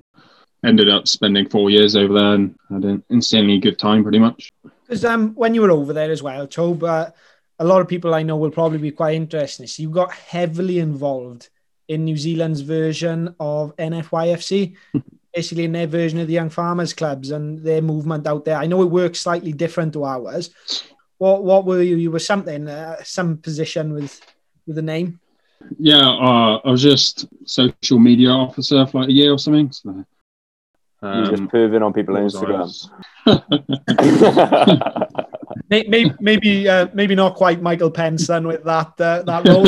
[0.63, 4.52] ended up spending four years over there and had an insanely good time pretty much.
[4.93, 7.10] Because um, when you were over there as well, Tobe, uh,
[7.58, 9.79] a lot of people I know will probably be quite interested in this.
[9.79, 11.49] You got heavily involved
[11.88, 14.75] in New Zealand's version of NFYFC,
[15.34, 18.58] basically in their version of the Young Farmers Clubs and their movement out there.
[18.58, 20.51] I know it works slightly different to ours.
[21.17, 21.95] What what were you?
[21.95, 24.21] You were something, uh, some position with
[24.67, 25.19] with the name.
[25.79, 29.71] Yeah, uh, I was just social media officer for like a year or something.
[29.71, 30.06] So
[31.01, 32.91] You're just Um, perving on people on was Instagram.
[35.69, 39.67] May- Maybe maybe uh, maybe not quite Michael Pence then with that uh, that role.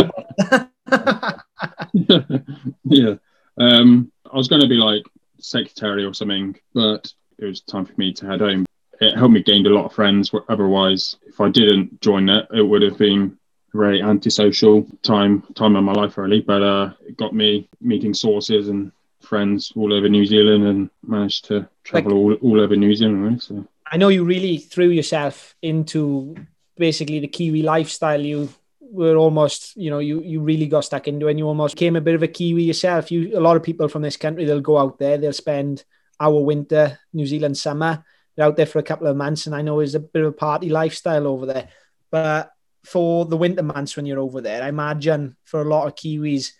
[2.83, 3.15] yeah.
[3.57, 5.03] Um, I was going to be like
[5.39, 8.65] secretary or something, but it was time for me to head home.
[9.01, 10.31] It helped me gain a lot of friends.
[10.49, 13.37] Otherwise, if I didn't join it, it would have been
[13.73, 16.41] very antisocial time time of my life, really.
[16.41, 18.91] But uh, it got me meeting sources and
[19.25, 23.23] friends all over New Zealand, and managed to travel all, all over New Zealand.
[23.23, 23.67] Really, so.
[23.91, 26.35] I know you really threw yourself into
[26.77, 28.21] basically the Kiwi lifestyle.
[28.21, 31.75] You were almost, you know, you you really got stuck into it and you almost
[31.75, 33.11] became a bit of a Kiwi yourself.
[33.11, 35.83] You a lot of people from this country, they'll go out there, they'll spend
[36.19, 38.03] our winter, New Zealand summer.
[38.35, 40.29] They're out there for a couple of months, and I know it's a bit of
[40.29, 41.69] a party lifestyle over there.
[42.11, 42.51] But
[42.83, 46.51] for the winter months when you're over there, I imagine for a lot of Kiwis,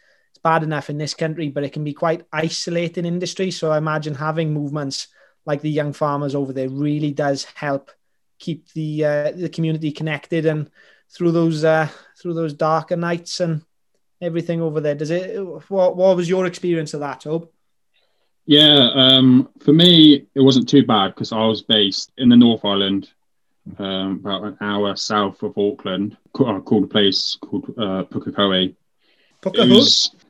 [0.45, 3.49] bad enough in this country, but it can be quite isolating industry.
[3.49, 5.07] So I imagine having movements
[5.43, 7.89] like the young farmers over there really does help
[8.37, 10.69] keep the uh, the community connected and
[11.09, 11.89] through those uh,
[12.21, 13.63] through those darker nights and
[14.21, 14.93] everything over there.
[14.93, 15.35] Does it?
[15.69, 17.49] What What was your experience of that, Tob?
[18.45, 22.63] Yeah, um, for me, it wasn't too bad because I was based in the North
[22.63, 23.09] Island,
[23.79, 28.75] um, about an hour south of Auckland, uh, called a place called uh, Pukekohe.
[29.41, 29.65] Puka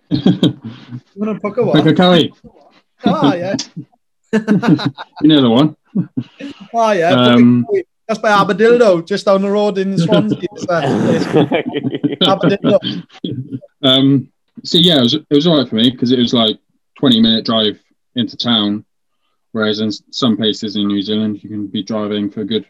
[0.09, 0.29] It who?
[0.31, 1.83] was You want to Puka what?
[1.83, 2.31] Pukekohe,
[3.05, 3.55] Ah, yeah.
[5.21, 5.75] you know the one.
[6.73, 7.09] Ah, yeah.
[7.11, 7.65] Um,
[8.07, 10.47] That's by Aberdildo, just down the road in Swansea.
[12.21, 12.79] Uh.
[13.83, 14.31] Um,
[14.63, 16.57] so yeah, it was it was alright for me because it was like
[16.97, 17.79] twenty minute drive
[18.15, 18.85] into town,
[19.51, 22.65] whereas in some places in New Zealand you can be driving for a good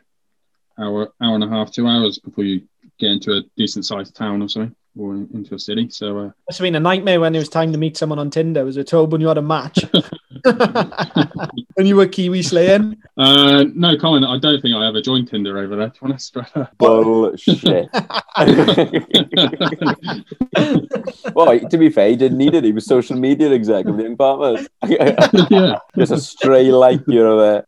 [0.79, 2.63] hour, hour and a half, two hours before you
[2.99, 5.89] get into a decent sized town or something, or into a city.
[5.89, 8.29] So uh, Must have been a nightmare when it was time to meet someone on
[8.29, 8.63] Tinder.
[8.63, 9.85] Was it Tob when you had a match?
[11.73, 12.97] when you were Kiwi slaying?
[13.17, 14.25] uh, no comment.
[14.25, 15.89] I don't think I ever joined Tinder over there.
[15.89, 16.37] To be honest,
[16.77, 17.89] Bullshit.
[21.33, 22.63] well, to be fair, he didn't need it.
[22.63, 24.67] He was social media exec of the Young Farmers.
[24.87, 25.79] yeah.
[25.97, 27.65] Just a stray like you know there.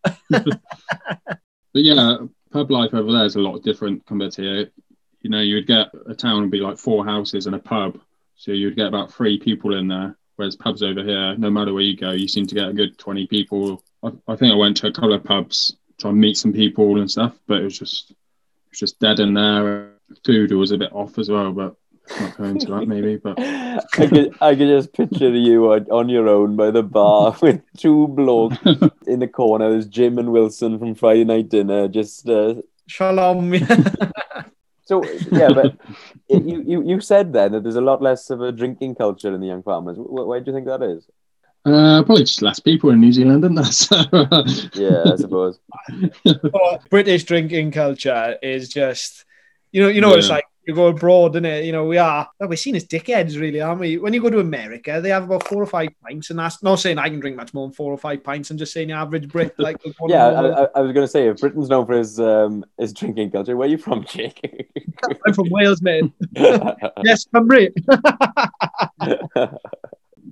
[1.73, 2.17] But yeah,
[2.51, 4.71] pub life over there is a lot different compared to here.
[5.27, 7.99] You know, you'd get a town would be like four houses and a pub,
[8.37, 10.15] so you'd get about three people in there.
[10.37, 12.97] Whereas pubs over here, no matter where you go, you seem to get a good
[12.97, 13.83] twenty people.
[14.01, 16.97] I, I think I went to a couple of pubs try and meet some people
[16.97, 18.15] and stuff, but it was just it
[18.69, 19.95] was just dead in there.
[20.25, 21.75] Food was a bit off as well, but
[22.21, 23.17] not going into that maybe.
[23.17, 27.35] But I could, I could just picture you on, on your own by the bar
[27.41, 28.55] with two blokes
[29.07, 29.71] in the corner.
[29.71, 31.89] There's Jim and Wilson from Friday Night Dinner.
[31.89, 33.53] Just uh, Shalom.
[34.87, 35.75] So yeah, but
[36.29, 39.33] it, you, you you said then that there's a lot less of a drinking culture
[39.33, 39.97] in the Young Farmers.
[39.97, 41.05] Wh- Why do you think that is?
[41.65, 43.65] uh, probably just less people in New Zealand, isn't there?
[43.71, 43.95] So,
[44.81, 45.59] Yeah, I suppose.
[46.89, 49.25] British drinking culture is just,
[49.71, 51.97] you know, you know, what it's like you go abroad, and it, you know, we
[51.97, 53.97] are well, we're seen as dickheads, really, aren't we?
[53.97, 56.79] When you go to America, they have about four or five pints, and that's not
[56.79, 58.51] saying I can drink much more than four or five pints.
[58.51, 61.07] I'm just saying the average Brit, like, will Yeah, I, I, I was going to
[61.07, 64.41] say if Britain's known for his um, his drinking culture, where are you from, Jake?
[65.25, 66.11] I'm from Wales, man.
[66.35, 67.73] yes, Cymru.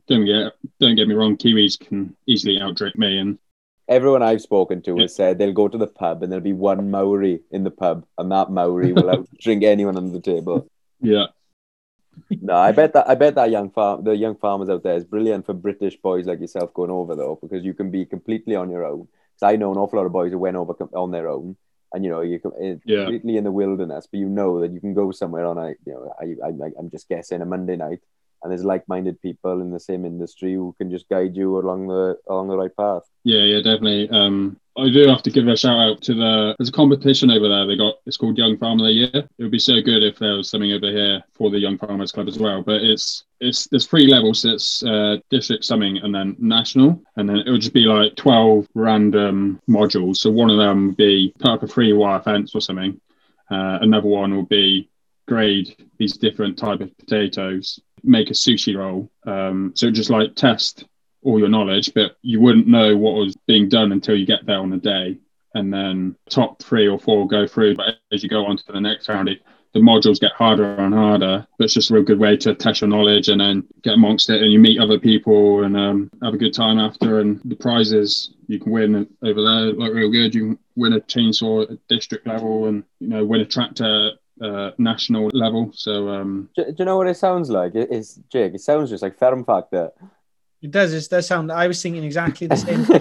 [0.08, 3.40] don't get don't get me wrong, Kiwis can easily outdrink me, and
[3.88, 6.90] Everyone I've spoken to has said they'll go to the pub and there'll be one
[6.90, 10.68] Maori in the pub, and that Maori will out drink anyone under the table.
[11.02, 11.28] yeah,
[12.42, 15.04] No, I bet that I bet that young farm the young farmers out there is
[15.04, 18.70] brilliant for British boys like yourself going over though, because you can be completely on
[18.70, 19.08] your own.
[19.34, 21.56] Because I know an awful lot of boys who went over com- on their own,
[21.94, 23.06] and you know you can eh, Yeah.
[23.06, 25.94] completely in the wilderness, but you know that you can go somewhere on a you
[25.94, 28.00] know I, I I'm just guessing a Monday night,
[28.46, 32.16] and there's like-minded people in the same industry who can just guide you along the
[32.30, 33.02] along the right path.
[33.24, 34.08] Yeah, yeah, definitely.
[34.10, 36.56] Um, I do have to give a shout out to the.
[36.60, 37.66] There's a competition over there.
[37.66, 39.10] They got it's called Young Farmer of the Year.
[39.16, 42.12] It would be so good if there was something over here for the Young Farmers
[42.12, 42.62] Club as well.
[42.62, 44.46] But it's it's there's three levels.
[44.46, 47.02] It's uh, district, something, and then national.
[47.16, 50.18] And then it would just be like twelve random modules.
[50.18, 53.02] So one of them would be put up a free wire fence or something.
[53.50, 54.88] Uh, another one will be
[55.28, 59.12] grade these different type of potatoes, make a sushi roll.
[59.26, 60.86] Um, so just like test
[61.24, 64.60] all your knowledge, but you wouldn't know what was being done until you get there
[64.60, 65.18] on the day.
[65.56, 67.76] And then top three or four go through.
[67.76, 69.42] But as you go on to the next round, it,
[69.74, 71.48] the modules get harder and harder.
[71.58, 74.30] But it's just a real good way to test your knowledge and then get amongst
[74.30, 77.20] it and you meet other people and um, have a good time after.
[77.20, 80.36] And the prizes you can win over there look real good.
[80.36, 84.12] You can win a chainsaw at district level and you know win a tractor
[84.42, 85.72] uh, national level.
[85.74, 87.76] So um, Do, do you know what it sounds like?
[87.76, 88.54] It, it's Jake.
[88.54, 89.92] It sounds just like Fferm Ffactor.
[90.62, 90.94] It does.
[90.94, 91.52] It does sound.
[91.52, 92.84] I was thinking exactly the same.
[92.86, 92.96] do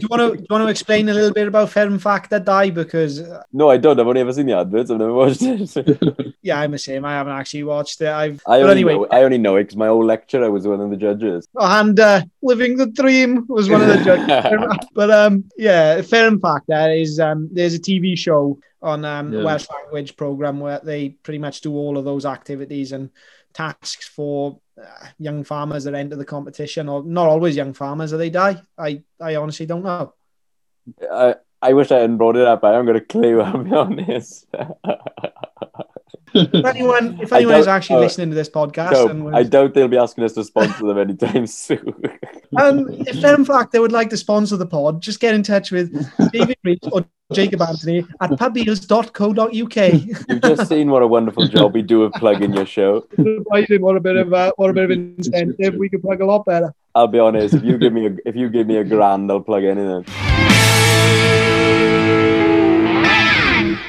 [0.00, 2.70] you want to do you want to explain a little bit about Fferm Ffactor Die?
[2.70, 3.98] Because uh, no, I don't.
[3.98, 4.90] I've only ever seen the adverts.
[4.90, 6.34] I've never watched it.
[6.42, 7.04] yeah, I'm the same.
[7.04, 8.08] I haven't actually watched it.
[8.08, 8.40] I've.
[8.46, 10.80] I but only anyway, know, I only know it because my old lecturer was one
[10.80, 11.48] of the judges.
[11.56, 14.86] and uh, living the dream was one of the judges.
[14.94, 19.42] but um, yeah, Fferm Ffactor is um, there's a TV show on um, Yeah.
[19.42, 23.10] Welsh language program where they pretty much do all of those activities and
[23.52, 28.16] tasks for Uh, young farmers that enter the competition, or not always young farmers, or
[28.16, 28.60] they die.
[28.76, 30.14] I I honestly don't know.
[31.10, 32.62] I, I wish I hadn't brought it up.
[32.62, 33.40] I haven't got a clue.
[33.42, 34.46] I'll be honest.
[36.34, 39.74] If anyone, if anyone is actually uh, listening to this podcast, no, and, I doubt
[39.74, 41.94] they'll be asking us to sponsor them anytime soon.
[42.56, 45.70] um, if in fact they would like to sponsor the pod, just get in touch
[45.70, 45.92] with
[46.32, 49.52] David Reach or Jacob Anthony at pubbeers.co.uk.
[49.52, 53.06] You've just seen what a wonderful job we do of plugging your show.
[53.16, 56.44] What a bit of uh, what a bit of incentive, we could plug a lot
[56.46, 56.74] better.
[56.94, 57.54] I'll be honest.
[57.54, 60.04] If you give me a if you give me a grand, I'll plug anything.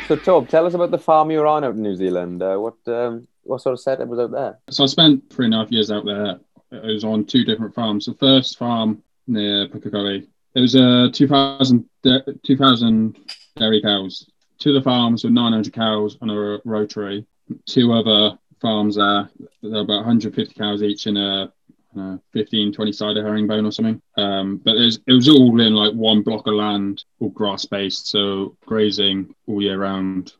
[0.09, 2.41] So, Tob, tell us about the farm you were on out in New Zealand.
[2.41, 4.57] Uh, what um, what sort of setup was out there?
[4.71, 6.39] So I spent three and a half years out there.
[6.71, 8.07] It was on two different farms.
[8.07, 13.19] The first farm near Pukekohe, it was uh, 2,000, da- 2,000
[13.57, 14.27] dairy cows.
[14.57, 17.27] Two of the farms were 900 cows on a rotary.
[17.67, 19.29] Two other farms there,
[19.61, 21.53] they're about 150 cows each in a,
[21.97, 24.01] uh 15, 20 sided herringbone or something.
[24.17, 27.65] Um, but it was, it was all in like one block of land, all grass
[27.65, 30.33] based, so grazing all year round.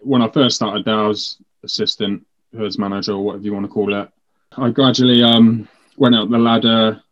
[0.00, 2.26] When I first started there, I was assistant
[2.56, 4.08] herds manager or whatever you want to call it.
[4.56, 7.02] I gradually um, went up the ladder,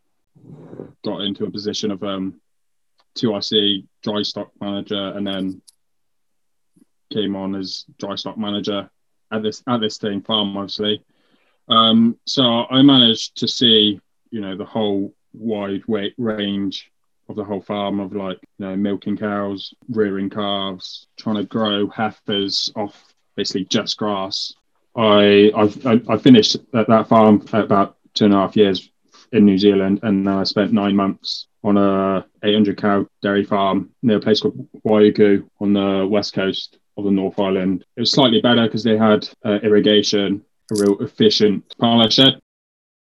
[1.05, 2.41] got into a position of um,
[3.17, 5.61] 2IC dry stock manager, and then
[7.13, 8.91] came on as dry stock manager
[9.33, 11.03] at this at this same farm, obviously.
[11.69, 14.01] Um, so I managed to see,
[14.31, 16.91] you know, the whole wide weight range
[17.29, 21.89] of the whole farm of like, you know, milking cows, rearing calves, trying to grow
[21.89, 24.55] heifers off basically just grass.
[24.95, 28.89] I I I finished at that farm at about two and a half years
[29.33, 33.91] in New Zealand, and then I spent nine months on a 800 cow dairy farm
[34.03, 37.85] near a place called Waiuku on the west coast of the North Island.
[37.97, 42.41] It was slightly better because they had uh, irrigation, a real efficient parlour shed.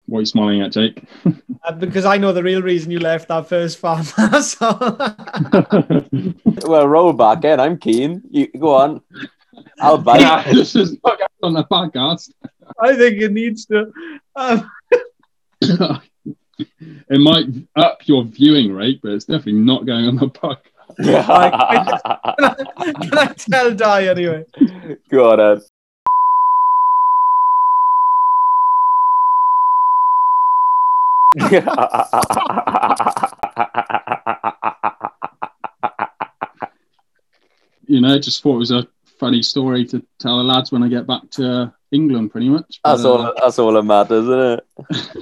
[0.08, 1.04] What are you smiling at, Jake?
[1.68, 4.04] Uh, because I know the real reason you left that first farm.
[4.44, 4.70] so
[6.70, 7.60] Well, roll back in.
[7.60, 8.22] I'm keen.
[8.30, 9.02] You go on.
[9.80, 10.22] I'll bite.
[10.22, 12.32] yeah, this is not on the podcast.
[12.80, 13.92] I think it needs to.
[14.36, 14.70] Um,
[15.60, 17.46] it might
[17.76, 20.62] up your viewing rate, but it's definitely not going on the podcast.
[23.02, 24.46] can I tell Die anyway?
[25.10, 25.62] go on, Ed.
[37.88, 38.88] You know, I just thought it was a
[39.20, 42.80] funny story to tell the lads when I get back to England, pretty much.
[42.84, 43.34] But, That's uh, all.
[43.38, 44.62] That's all that matters, isn't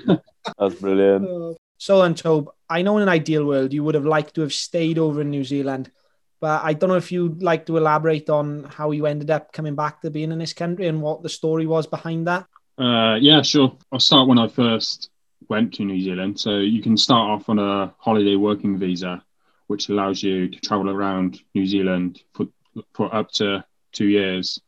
[0.07, 0.21] it?
[0.57, 1.27] That's brilliant.
[1.27, 4.41] Uh, So and Tobe, I know in an ideal world you would have liked to
[4.41, 5.91] have stayed over in New Zealand,
[6.39, 9.75] but I don't know if you'd like to elaborate on how you ended up coming
[9.75, 12.45] back to being in this country and what the story was behind that.
[12.77, 13.75] Uh, yeah, sure.
[13.91, 15.09] I'll start when I first
[15.49, 16.39] went to New Zealand.
[16.39, 19.23] So you can start off on a holiday working visa,
[19.67, 22.47] which allows you to travel around New Zealand for,
[22.93, 24.59] for up to two years.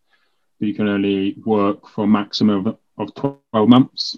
[0.59, 4.17] But you can only work for a maximum of, of 12 months.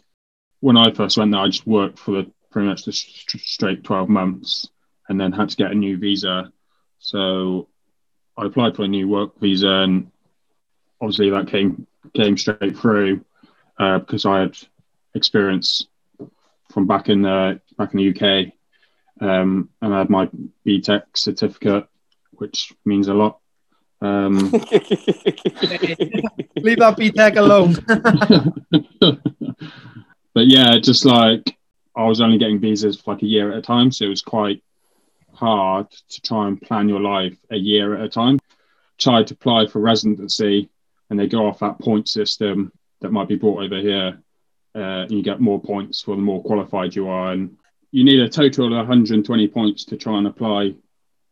[0.60, 3.84] When I first went there, I just worked for the, pretty much the st- straight
[3.84, 4.70] 12 months
[5.10, 6.52] and then had to get a new visa.
[7.00, 7.68] So
[8.38, 10.12] I applied for a new work visa and
[11.02, 13.24] obviously that came came straight through
[13.80, 14.58] uh, because I had
[15.14, 15.88] experience
[16.78, 18.54] from back in the back in the UK,
[19.20, 20.30] um, and I had my
[20.64, 21.88] BTEC certificate,
[22.34, 23.40] which means a lot.
[24.00, 24.62] Um, Leave
[26.78, 27.74] that BTEC alone.
[30.36, 31.58] but yeah, just like
[31.96, 34.22] I was only getting visas for like a year at a time, so it was
[34.22, 34.62] quite
[35.34, 38.38] hard to try and plan your life a year at a time.
[39.00, 40.70] Tried to apply for residency,
[41.10, 42.72] and they go off that point system
[43.02, 44.20] that might be brought over here.
[44.78, 47.58] Uh, you get more points for the more qualified you are, and
[47.92, 50.76] you need a total of 120 points to try and apply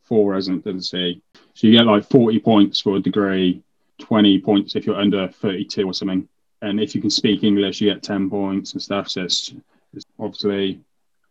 [0.03, 1.21] for residency.
[1.53, 3.61] So you get like 40 points for a degree,
[3.99, 6.27] 20 points if you're under 32 or something.
[6.63, 9.09] And if you can speak English, you get 10 points and stuff.
[9.09, 9.53] So it's,
[9.93, 10.81] it's obviously,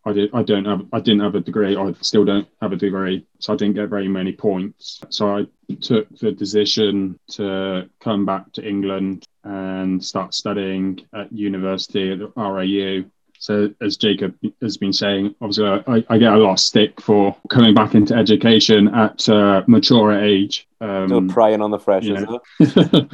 [0.06, 1.76] I did, I don't have, I didn't have a degree.
[1.76, 5.00] I still don't have a degree, so I didn't get very many points.
[5.08, 5.46] So I
[5.80, 12.28] took the decision to come back to England and start studying at university at the
[12.36, 13.04] RAU.
[13.38, 17.36] So as Jacob has been saying, obviously I, I get a lot of stick for
[17.50, 20.66] coming back into education at uh, mature age.
[20.80, 22.20] Um, Still prying on the freshers.
[22.20, 22.40] you know.
[22.60, 23.12] it?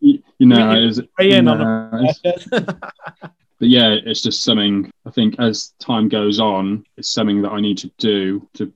[0.00, 2.74] you, you know, Really it's- preying you on know, it's-
[3.64, 7.62] but yeah, it's just something I think as time goes on, it's something that I
[7.62, 8.70] need to do to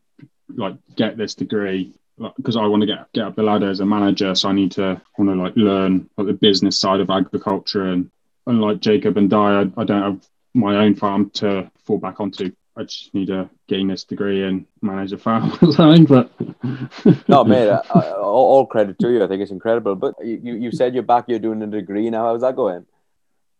[0.57, 1.93] like get this degree
[2.39, 4.35] because I want to get get up the ladder as a manager.
[4.35, 8.11] So I need to want to like learn like the business side of agriculture and
[8.47, 12.51] unlike Jacob and Di, I, I don't have my own farm to fall back onto.
[12.75, 16.07] I just need to gain this degree and manage a farm or something.
[16.07, 16.33] But
[17.29, 19.23] No, mate, uh, uh, all, credit to you.
[19.23, 19.97] I think it's incredible.
[19.97, 22.25] But you, you you said you're back, you're doing a degree now.
[22.25, 22.87] How's that going?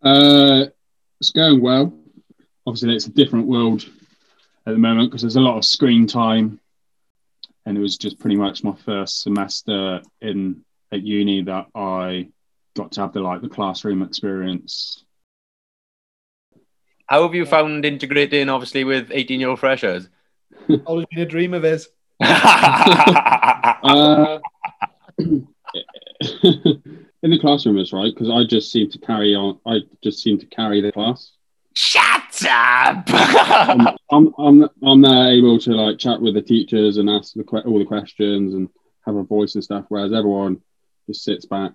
[0.01, 0.69] Uh,
[1.21, 1.93] it's going well.
[2.67, 3.85] Obviously, it's a different world
[4.67, 6.61] at the moment because there's a lot of screen time,
[7.67, 12.29] and it was just pretty much my first semester in at uni that I
[12.77, 15.05] got to have the like the classroom experience.
[17.07, 20.09] How have you found integrating, obviously, with 18 year old freshers?
[20.85, 21.89] Always been a dream of his.
[23.81, 24.41] Uh,
[27.23, 29.59] in the classroom is right because I just seem to carry on.
[29.67, 31.33] I just seem to carry the class.
[31.75, 33.05] Shut up!
[33.09, 37.45] I'm, I'm, I'm, I'm there able to like chat with the teachers and ask the
[37.45, 38.69] que- all the questions and
[39.07, 40.61] have a voice and stuff, whereas everyone
[41.07, 41.73] just sits back.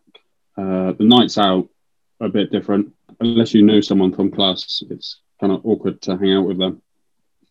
[0.57, 1.69] Uh, the nights out
[2.19, 2.93] a bit different.
[3.19, 6.81] Unless you know someone from class, it's kind of awkward to hang out with them.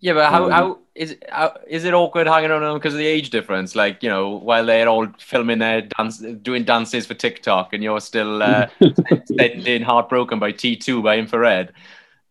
[0.02, 2.98] Yeah, but how, Um, how is how, is it awkward hanging around them because of
[2.98, 3.76] the age difference?
[3.76, 8.00] Like, you know, while they're all filming their dance, doing dances for TikTok, and you're
[8.00, 8.66] still uh,
[9.38, 11.72] sending Heartbroken by T2 by Infrared.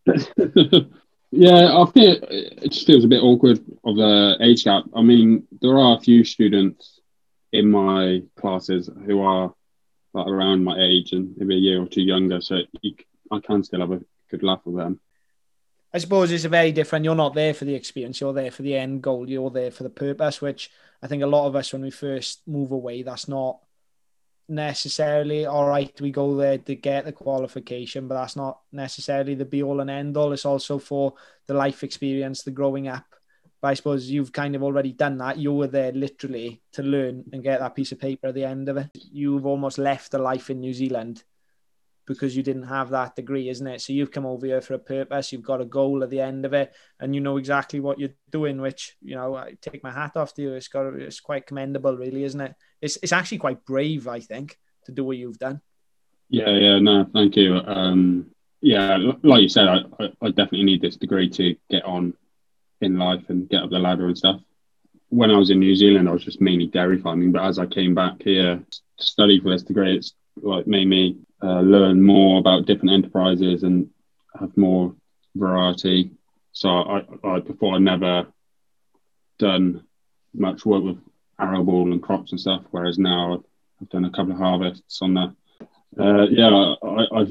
[1.31, 4.83] yeah, I feel it just feels a bit awkward of the age gap.
[4.93, 6.99] I mean, there are a few students
[7.53, 9.53] in my classes who are
[10.13, 12.95] like around my age and maybe a year or two younger, so you,
[13.31, 14.99] I can still have a good laugh with them.
[15.93, 17.03] I suppose it's a very different.
[17.03, 18.21] You're not there for the experience.
[18.21, 19.29] You're there for the end goal.
[19.29, 20.71] You're there for the purpose, which
[21.01, 23.59] I think a lot of us, when we first move away, that's not
[24.47, 25.99] necessarily all right.
[25.99, 29.89] We go there to get the qualification, but that's not necessarily the be all and
[29.89, 30.31] end all.
[30.31, 31.13] It's also for
[31.47, 33.05] the life experience, the growing up.
[33.61, 35.37] But I suppose you've kind of already done that.
[35.37, 38.69] You were there literally to learn and get that piece of paper at the end
[38.69, 38.89] of it.
[38.93, 41.23] You've almost left a life in New Zealand
[42.13, 43.81] because you didn't have that degree, isn't it?
[43.81, 45.31] So you've come over here for a purpose.
[45.31, 48.15] You've got a goal at the end of it, and you know exactly what you're
[48.29, 48.59] doing.
[48.59, 50.53] Which you know, I take my hat off to you.
[50.53, 52.55] It's got it's quite commendable, really, isn't it?
[52.81, 55.61] It's it's actually quite brave, I think, to do what you've done.
[56.29, 57.55] Yeah, yeah, no, thank you.
[57.55, 58.31] Um,
[58.61, 62.13] yeah, like you said, I, I, I definitely need this degree to get on
[62.81, 64.41] in life and get up the ladder and stuff.
[65.09, 67.65] When I was in New Zealand, I was just mainly dairy farming, but as I
[67.65, 72.39] came back here to study for this degree, it's like made me uh, learn more
[72.39, 73.89] about different enterprises and
[74.39, 74.95] have more
[75.35, 76.11] variety.
[76.51, 78.27] So I, I before I never
[79.39, 79.83] done
[80.33, 80.97] much work with
[81.39, 83.43] arable and crops and stuff, whereas now I've,
[83.81, 85.35] I've done a couple of harvests on that.
[85.99, 87.25] Uh, yeah, I, I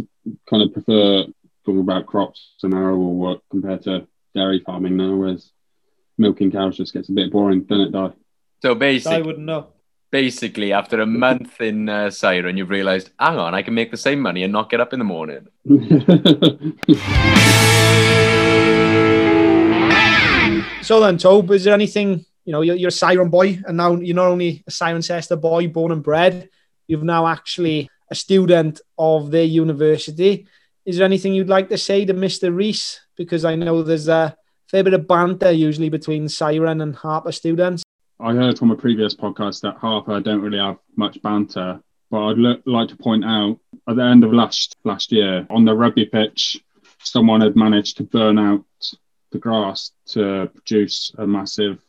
[0.48, 1.24] kind of prefer
[1.64, 5.50] talking about crops and arable work compared to dairy farming now, whereas
[6.18, 8.12] milking cows just gets a bit boring, doesn't it, Di?
[8.62, 9.68] So basically, I wouldn't know.
[10.10, 13.96] Basically, after a month in uh, Ciren, you've realised, hang on, I can make the
[13.96, 15.46] same money and not get up in the morning.
[20.82, 22.62] So then, Tobe, is there anything you know?
[22.62, 26.02] You're, you're a Ciren boy, and now you're not only a Cirencester boy, born and
[26.02, 26.48] bred.
[26.88, 30.48] You've now actually a student of their university.
[30.84, 32.52] Is there anything you'd like to say to Mr.
[32.52, 32.98] Reese?
[33.16, 34.36] Because I know there's a
[34.66, 37.84] fair bit of banter usually between Ciren and Hartpury students.
[38.22, 42.38] I heard from a previous podcast that Hartpury don't really have much banter, but I'd
[42.38, 43.58] li- like to point out
[43.88, 46.60] at the end of last last year on the rugby pitch,
[47.02, 48.64] someone had managed to burn out
[49.32, 51.80] the grass to produce a massive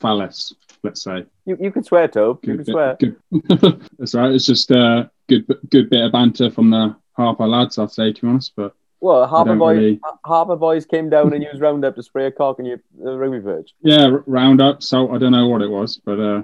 [0.00, 0.52] phallus.
[0.84, 1.24] Let's say.
[1.46, 2.40] You, you can swear, Tobe.
[2.44, 2.96] You can swear.
[2.98, 3.16] good-
[3.98, 4.32] That's right.
[4.32, 8.20] It's just a good good bit of banter from the Hartpury lads, I'd say, to
[8.22, 8.52] be honest.
[8.56, 12.30] But Well, Hartpury Boys, really- Hartpury Boys came down and used Roundup to spray a
[12.30, 13.74] cock in your uh, rugby pitch.
[13.82, 14.82] yeah, r- roundup.
[14.82, 16.42] So I don't know what it was, but uh,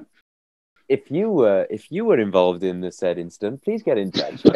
[0.89, 4.41] If you were if you were involved in the said incident, please get in touch.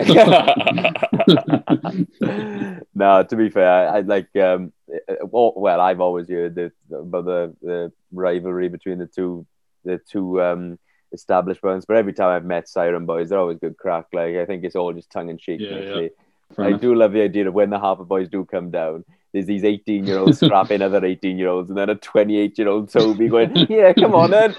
[2.94, 6.72] no, to be fair, I, I like um, uh, well, well, I've always heard that
[6.92, 9.46] about the, the rivalry between the two
[9.84, 10.78] the two um
[11.12, 14.06] establishments, but every time I've met Ciren Boys, they're always good crack.
[14.12, 15.60] Like I think it's all just tongue in cheek.
[15.60, 16.10] Yeah, actually.
[16.56, 16.80] Fair I enough.
[16.80, 19.04] do love the idea of when the Hartpury Boys do come down.
[19.32, 22.68] There's these 18 year olds scrapping other 18 year olds, and then a 28 year
[22.68, 24.54] old Toby going, Yeah, come on then.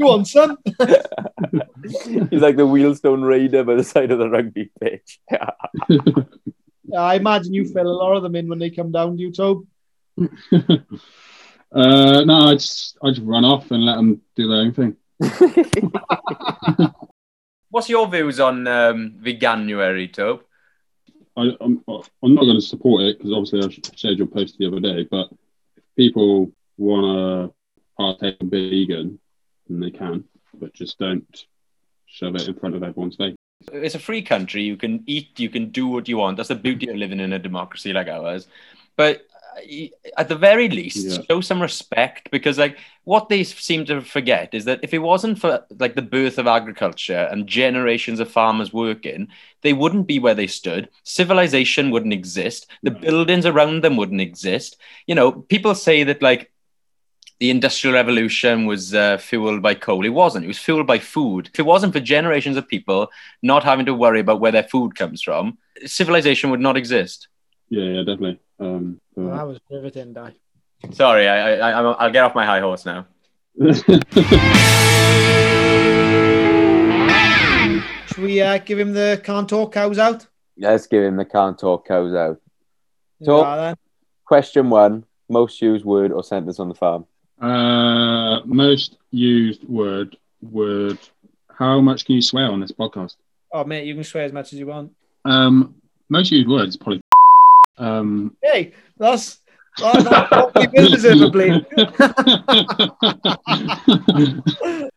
[0.00, 0.56] Go on, son.
[0.66, 5.18] He's like the wheelstone raider by the side of the rugby pitch.
[6.96, 9.32] I imagine you fill a lot of them in when they come down to you,
[9.32, 9.66] Tobe.
[10.20, 10.24] uh,
[11.72, 14.96] no, I just I just run off and let them do their own thing.
[17.70, 20.42] What's your views on um, Veganuary, Tobe?
[21.36, 24.66] I, I'm, I'm not going to support it because obviously I shared your post the
[24.66, 25.06] other day.
[25.08, 25.28] But
[25.76, 27.54] if people want to
[27.96, 29.18] partake in vegan,
[29.68, 31.46] then they can, but just don't
[32.06, 33.36] shove it in front of everyone's face.
[33.72, 34.62] It's a free country.
[34.62, 36.38] You can eat, you can do what you want.
[36.38, 38.48] That's the beauty of living in a democracy like ours.
[38.96, 39.22] But
[40.16, 41.18] at the very least, Yeah.
[41.28, 45.38] show some respect because, like, what they seem to forget is that if it wasn't
[45.38, 49.28] for like the birth of agriculture and generations of farmers working,
[49.62, 50.88] they wouldn't be where they stood.
[51.04, 52.66] Civilization wouldn't exist.
[52.82, 53.00] The Right.
[53.00, 54.76] buildings around them wouldn't exist.
[55.06, 56.50] You know, people say that like
[57.40, 60.04] the industrial revolution was uh, fueled by coal.
[60.04, 60.44] It wasn't.
[60.44, 61.48] It was fueled by food.
[61.52, 63.10] If it wasn't for generations of people
[63.42, 65.56] not having to worry about where their food comes from,
[65.86, 67.28] civilization would not exist.
[67.70, 68.40] Yeah, yeah, definitely.
[68.60, 70.32] Um, but- Well, that was riveting, Di.
[70.92, 73.06] Sorry, I, I, I, I'll get off my high horse now.
[78.06, 80.26] Should we uh, give him the can't talk cows out?
[80.56, 82.40] Let's give him the can't talk cows out.
[83.20, 83.74] Yeah, So-
[84.24, 87.06] Question one: Most used word or sentence on the farm?
[87.40, 90.98] uh, most used word word.
[91.48, 93.16] How much can you swear on this podcast?
[93.52, 94.92] Oh, mate, you can swear as much as you want.
[95.24, 95.74] Um,
[96.08, 97.00] most used words probably.
[97.78, 99.38] Um, Hey, that's
[99.78, 101.64] that's not what we will deservedly.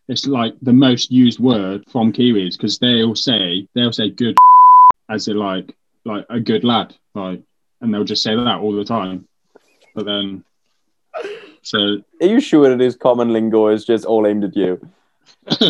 [0.08, 4.36] it's like the most used word from Kiwis because they'll say they'll say good
[5.10, 5.76] as they like
[6.06, 7.42] like a good lad like
[7.82, 9.28] and they'll just say that all the time.
[9.94, 10.44] But then
[11.62, 13.68] so Are you sure that it is common lingo?
[13.68, 14.80] Is just all aimed at you?
[15.62, 15.66] no,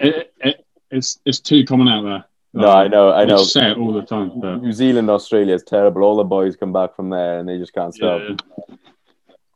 [0.00, 2.24] it, it, it's it's too common out there.
[2.54, 3.38] No, I know, I know.
[3.38, 4.32] just say it all the time.
[4.38, 6.02] But New Zealand, Australia is terrible.
[6.02, 8.20] All the boys come back from there and they just can't stop.
[8.28, 8.76] yeah.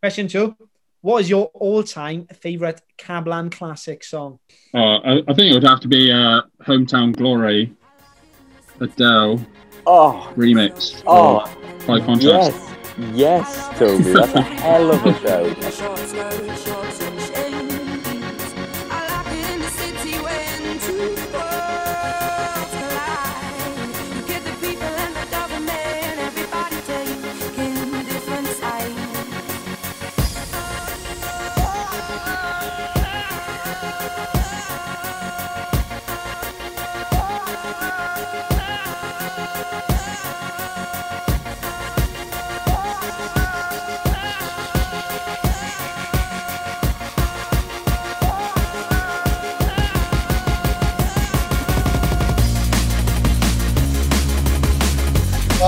[0.01, 0.57] Question two.
[1.03, 4.39] What is your all-time favorite Cablan classic song?
[4.75, 7.73] Uh, I, I think it would have to be uh, "Hometown Glory,"
[8.81, 9.41] Adele
[9.87, 11.45] Oh, remix oh,
[11.87, 12.53] by Contrast.
[13.13, 14.03] yes, yes, Toby.
[14.13, 16.73] That's a hell of a show.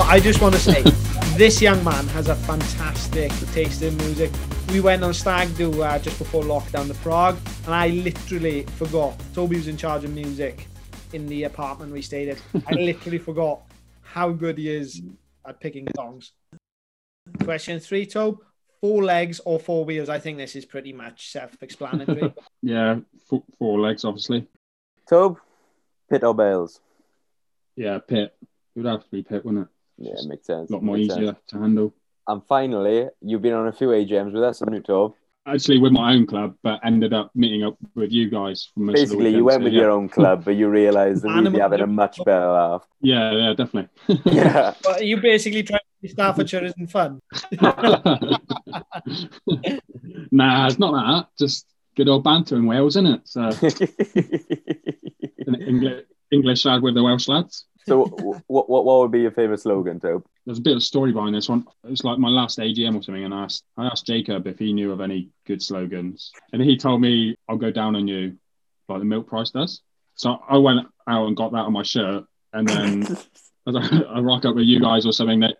[0.09, 0.81] I just want to say,
[1.37, 4.31] this young man has a fantastic taste in music.
[4.71, 9.21] We went on stag do uh, just before lockdown to Prague, and I literally forgot.
[9.35, 10.65] Toby was in charge of music
[11.13, 12.41] in the apartment we stayed at.
[12.65, 13.61] I literally forgot
[14.01, 14.99] how good he is
[15.45, 16.31] at picking songs.
[17.43, 18.39] Question three, Tobe.
[18.81, 20.09] Four legs or four wheels?
[20.09, 22.33] I think this is pretty much self-explanatory.
[22.63, 24.47] Yeah, four, four legs, obviously.
[25.07, 25.37] Tobe,
[26.09, 26.79] pit or bales?
[27.75, 28.33] Yeah, pit.
[28.41, 29.78] It would have to be pit, wouldn't it?
[29.99, 30.69] Yeah, it makes sense.
[30.69, 31.39] A lot more easier sense.
[31.49, 31.93] to handle.
[32.27, 35.13] And finally, you've been on a few AGMs with us, haven't you, Tobe?
[35.47, 38.95] Actually, with my own club, but ended up meeting up with you guys for most
[38.95, 39.79] Basically, of the you weekend, went so with yeah.
[39.79, 42.85] your own club, but you realised that we'd be having a much better laugh.
[43.01, 43.89] Yeah, yeah, definitely.
[44.25, 44.73] Yeah.
[44.83, 47.19] but you basically trying to say Staffordshire isn't fun.
[50.31, 51.27] nah, it's not that.
[51.39, 53.21] Just good old banter in Wales, isn't it?
[53.27, 53.49] So
[55.47, 57.65] an English English lad with the Welsh lads.
[57.89, 58.05] So,
[58.47, 60.25] what, what what would be your favourite slogan, Tobe?
[60.45, 61.65] There's a bit of story behind this one.
[61.83, 64.71] It's like my last AGM or something, and I asked I asked Jacob if he
[64.73, 68.37] knew of any good slogans, and he told me I'll go down on you,
[68.87, 69.81] like the milk price does.
[70.15, 72.23] So I went out and got that on my shirt,
[72.53, 73.01] and then
[73.67, 75.57] as I, I rock up with you guys or something that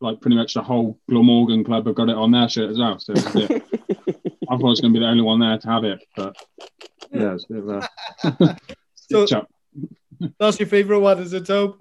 [0.00, 2.98] like pretty much the whole Glamorgan club have got it on their shirt as well.
[2.98, 3.62] So it was a bit-
[4.50, 6.34] I thought I was going to be the only one there to have it, but
[7.12, 7.88] yeah, it's a bit of a
[8.94, 9.48] So- stitch up.
[10.38, 11.76] That's your favourite one, is it, Tobe?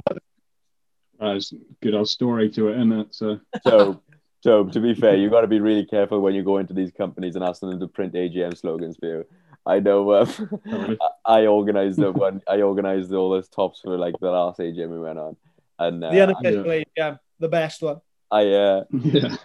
[1.21, 1.41] Uh, a
[1.81, 3.07] good old story to it, isn't it?
[3.13, 4.01] So Tobe,
[4.43, 6.91] Tobe, to be fair, you got to be really careful when you go into these
[6.91, 9.25] companies and ask them to print AGM slogans for you.
[9.65, 10.97] I know really.
[11.25, 12.41] I organised the one.
[12.47, 15.35] I organised all those tops for like the last AGM we went on,
[15.77, 17.99] and uh, The unofficial AGM, the best one.
[18.31, 19.35] I uh, yeah,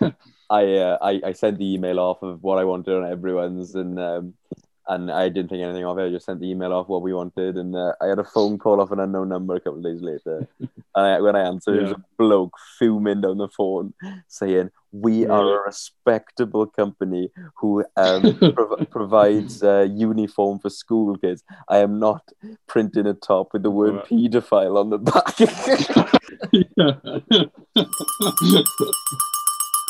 [0.48, 3.98] I, uh, I I sent the email off of what I wanted on everyone's, and
[3.98, 4.34] um,
[4.88, 6.06] and I didn't think anything of it.
[6.06, 8.58] I just sent the email off what we wanted, and uh, I had a phone
[8.58, 10.46] call off an unknown number a couple of days later.
[10.60, 11.96] and I, when I answered, it was Yeah.
[11.96, 13.94] a bloke fuming down the phone
[14.28, 21.42] saying, "We are a respectable company who um, prov- provides uh, uniform for school kids.
[21.68, 22.22] I am not
[22.66, 24.06] printing a top with the word Right.
[24.08, 25.34] paedophile on the back."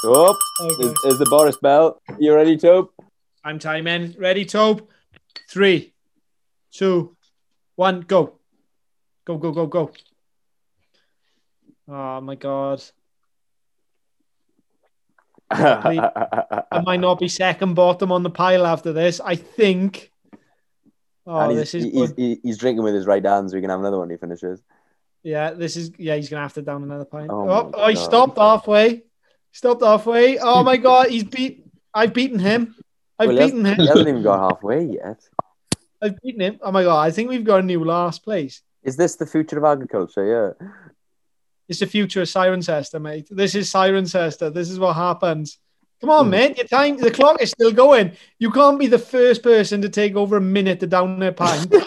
[0.05, 1.17] oh, Okay.
[1.19, 2.01] the Boris Bell?
[2.19, 2.93] You ready, Tope?
[3.45, 4.15] I'm timing.
[4.19, 4.89] Ready, Tobe?
[5.49, 5.93] Three,
[6.73, 7.17] two,
[7.77, 8.39] one, go.
[9.27, 9.93] Go, go, go, go.
[11.91, 12.83] Ah, oh my god.
[15.51, 19.21] I might not be second bottom on the pile after this.
[19.21, 20.11] I think.
[21.27, 21.85] Oh, he's, this is
[22.17, 24.63] he's, he's drinking with his right hand, so we can have another one he finishes.
[25.23, 25.53] yeah.
[25.53, 26.17] This is yeah.
[26.17, 27.31] He's gonna have to down another pint.
[27.31, 29.05] Oh Oh, oh, he stopped halfway.
[29.53, 30.39] Stopped halfway.
[30.39, 31.67] Oh my god, he's beat.
[31.93, 32.75] I've beaten him.
[33.19, 33.77] I've Well, beaten him.
[33.77, 35.21] He hasn't even got halfway yet.
[36.03, 36.59] I've beaten him.
[36.63, 38.63] Oh my god, I think we've got a new last place.
[38.83, 40.55] Is this the future of agriculture?
[40.61, 40.69] Yeah.
[41.69, 43.29] It's the future of Cirencester, mate.
[43.31, 44.53] This is Cirencester.
[44.53, 45.59] This is what happens.
[46.01, 46.31] Come on, Hmm.
[46.33, 46.59] mate.
[46.59, 48.13] Your time, the clock is still going.
[48.39, 51.73] You can't be the first person to take over a minute to down their pint.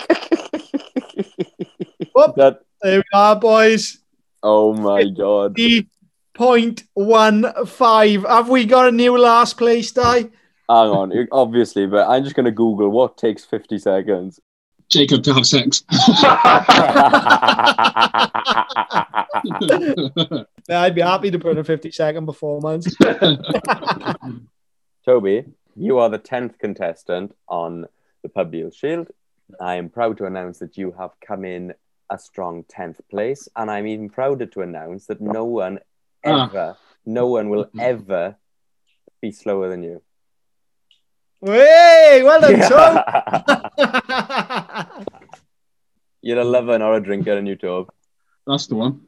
[2.13, 2.35] Whoop.
[2.37, 2.61] that.
[2.81, 3.99] there we are, boys.
[4.41, 5.55] Oh my god.
[5.55, 5.85] The
[6.33, 8.23] point one five.
[8.23, 10.29] Have we got a new last place, Die?
[10.69, 11.27] Hang on.
[11.31, 14.39] Obviously, but I'm just gonna Google what takes 50 seconds.
[14.89, 15.83] Jacob to have sex.
[16.21, 16.63] Yeah,
[20.69, 22.95] I'd be happy to put in a 50 second performance.
[25.05, 25.45] Toby,
[25.75, 27.85] you are the 10th contestant on
[28.23, 29.07] the Pub Deal Shield.
[29.61, 31.73] I am proud to announce that you have come in
[32.09, 35.79] a strong 10th place, and I'm even prouder to announce that no one
[36.25, 36.49] Ah.
[36.49, 38.35] ever, no one will ever
[39.21, 40.01] be slower than you.
[41.45, 43.03] Hey, well done, Tom.
[46.21, 47.89] You're a lover, not a drinker, and you, Tob.
[48.47, 49.01] That's the one.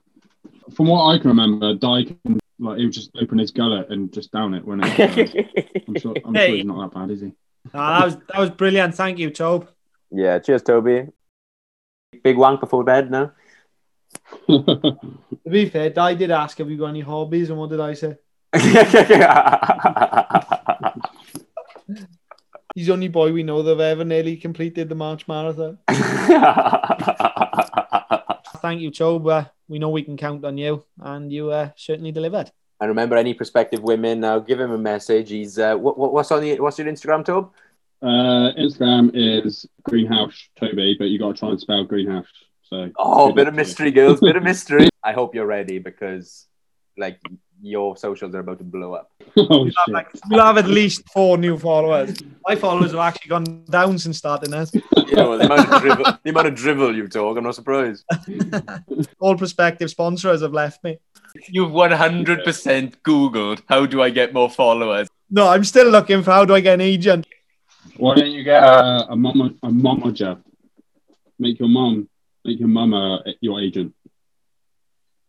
[0.75, 2.15] From what I can remember, Di
[2.61, 4.99] like he would just open his gullet and just down it when it.
[4.99, 5.43] Uh,
[5.87, 6.13] I'm sure.
[6.25, 7.31] I'm sure he's not that bad, is he?
[7.73, 8.95] Ah, that was that was brilliant.
[8.95, 9.67] Thank you, Tobe.
[10.11, 11.07] yeah, cheers, Toby.
[12.23, 13.31] Big wank before bed now.
[14.47, 17.49] To be fair, Di did ask, have you got any hobbies?
[17.49, 18.17] And what did I say?
[22.79, 25.79] He's the only boy we know that have ever nearly completed the March Marathon.
[28.61, 29.27] Thank you, Tobe.
[29.27, 32.53] Uh, we know we can count on you, and you uh, certainly delivered.
[32.79, 35.29] and remember, any prospective women now, give him a message.
[35.29, 37.51] He's uh, what, what, what's on the what's your Instagram, Tob?
[38.01, 42.27] Uh, Instagram is Greenhouse Toby, but you got to try and spell Greenhouse.
[42.63, 44.21] So Oh, Good bit of mystery, girls.
[44.21, 44.87] Bit of mystery.
[45.03, 46.45] I hope you're ready because,
[46.97, 47.19] like,
[47.61, 49.11] your socials are about to blow up.
[49.37, 52.17] oh We'll have, like, we'll have at least four new followers.
[52.47, 54.71] My followers have actually gone down since starting this.
[54.73, 58.05] Yeah, well, the amount of drivel, the amount of drivel you talk, I'm not surprised.
[59.19, 60.99] All prospective sponsors have left me.
[61.47, 65.07] You've 100% Googled how do I get more followers.
[65.29, 67.27] No, I'm still looking for how do I get an agent.
[67.97, 70.41] Why don't you get a a mama a momager?
[71.37, 72.07] Make your mom
[72.45, 73.93] make your mum uh, your agent.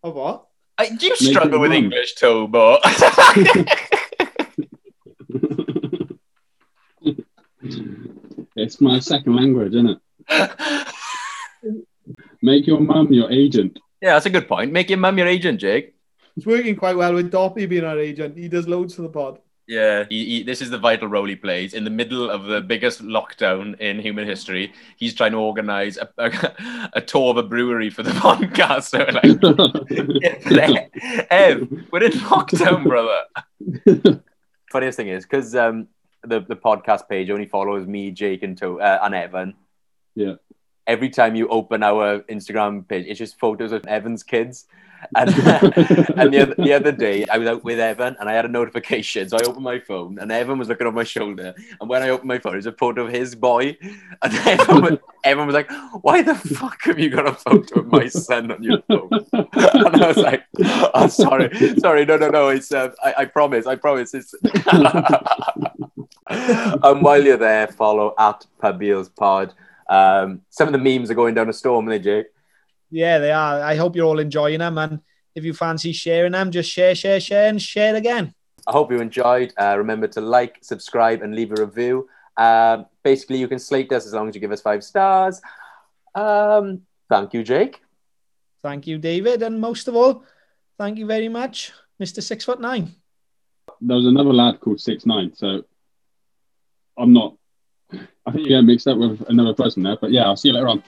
[0.02, 0.46] Oh, what?
[0.80, 1.84] I, do you Make struggle with run.
[1.84, 2.78] English, Tobo?
[8.56, 9.98] it's my second language, isn't it?
[12.40, 13.78] Make your mum your agent.
[14.00, 14.72] yeah, that's a good point.
[14.72, 15.94] Make your mum your agent, Jake.
[16.38, 18.38] It's working quite well with Doppy being our agent.
[18.38, 19.38] He does loads for the pod.
[19.70, 22.60] Yeah, he, he, this is the vital role he plays in the middle of the
[22.60, 24.72] biggest lockdown in human history.
[24.96, 28.90] He's trying to organize a, a, a tour of a brewery for the podcast.
[28.90, 28.98] So
[30.50, 30.90] like,
[31.30, 34.20] Ev, we're in lockdown, brother.
[34.72, 35.86] Funniest thing is because um,
[36.24, 39.54] the the podcast page only follows me, Jake, and to uh, and Evan.
[40.16, 40.34] Yeah.
[40.88, 44.66] Every time you open our Instagram page, it's just photos of Evan's kids.
[45.16, 45.30] And,
[46.18, 48.48] and the, other, the other day, I was out with Evan and I had a
[48.48, 49.28] notification.
[49.28, 51.54] So I opened my phone and Evan was looking over my shoulder.
[51.80, 53.76] And when I opened my phone, it was a photo of his boy.
[54.22, 55.70] And Evan was, Evan was like,
[56.02, 59.08] Why the fuck have you got a photo of my son on your phone?
[59.32, 60.44] And I was like,
[60.94, 61.50] Oh, sorry.
[61.78, 62.04] Sorry.
[62.04, 62.48] No, no, no.
[62.48, 63.66] It's, uh, I, I promise.
[63.66, 64.12] I promise.
[64.14, 64.34] It's.
[66.28, 69.54] and while you're there, follow at Pabil's Pod.
[69.88, 72.26] Um, some of the memes are going down a storm, they, Jake?
[72.90, 73.60] Yeah, they are.
[73.62, 74.78] I hope you're all enjoying them.
[74.78, 75.00] And
[75.34, 78.34] if you fancy sharing them, just share, share, share, and share again.
[78.66, 79.52] I hope you enjoyed.
[79.60, 82.08] Uh, remember to like, subscribe, and leave a review.
[82.36, 85.40] Um, basically, you can slate us as long as you give us five stars.
[86.14, 87.80] Um, thank you, Jake.
[88.62, 89.42] Thank you, David.
[89.42, 90.24] And most of all,
[90.78, 91.72] thank you very much,
[92.02, 92.22] Mr.
[92.22, 92.94] Six Foot Nine.
[93.80, 95.34] there was another lad called Six Nine.
[95.34, 95.64] So
[96.98, 97.36] I'm not.
[97.92, 100.54] I think you're getting mixed up with another person there, but yeah, I'll see you
[100.54, 100.82] later on.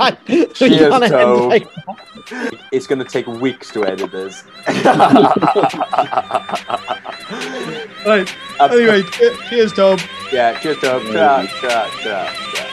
[0.00, 0.16] Right.
[0.28, 1.68] We Cheers, can't like-
[2.72, 4.42] It's going to take weeks to edit this.
[8.06, 8.28] right.
[8.60, 9.02] Anyway,
[9.48, 9.98] cheers, Tom.
[10.32, 11.12] Yeah, cheers, Tobe.
[11.12, 12.63] Ta, ta, ta, ta.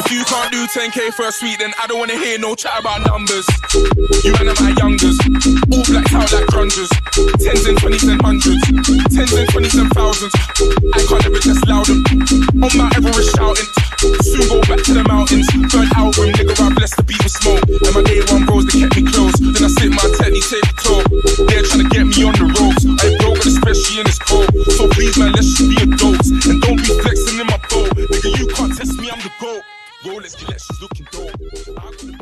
[0.00, 2.72] If you can't do 10k for a sweet, then I don't wanna hear no chat
[2.80, 3.44] about numbers.
[4.24, 5.20] You and my youngers,
[5.68, 6.88] all blacked out like grungers.
[7.36, 8.64] Tens and twenties and hundreds,
[9.12, 10.32] tens and twenties and thousands.
[10.96, 11.84] I can't ever just loud.
[11.84, 13.68] On my Everest shouting,
[14.24, 15.44] soon go back to the mountains.
[15.68, 17.60] Burn out when nigga, I'm blessed to be with smoke.
[17.68, 19.36] And my day one bros, they kept me close.
[19.36, 21.04] Then I sit my Teddy take the toe.
[21.44, 22.88] They're trying to get me on the ropes.
[22.88, 24.48] I broke, but especially in this cold.
[24.80, 26.32] So please, man, let's just be adults.
[26.48, 27.92] And don't be flexing in my boat.
[28.00, 29.60] Nigga, you can't test me, I'm the GOAT.
[30.04, 32.19] Rolex, Gillette, she's looking dope.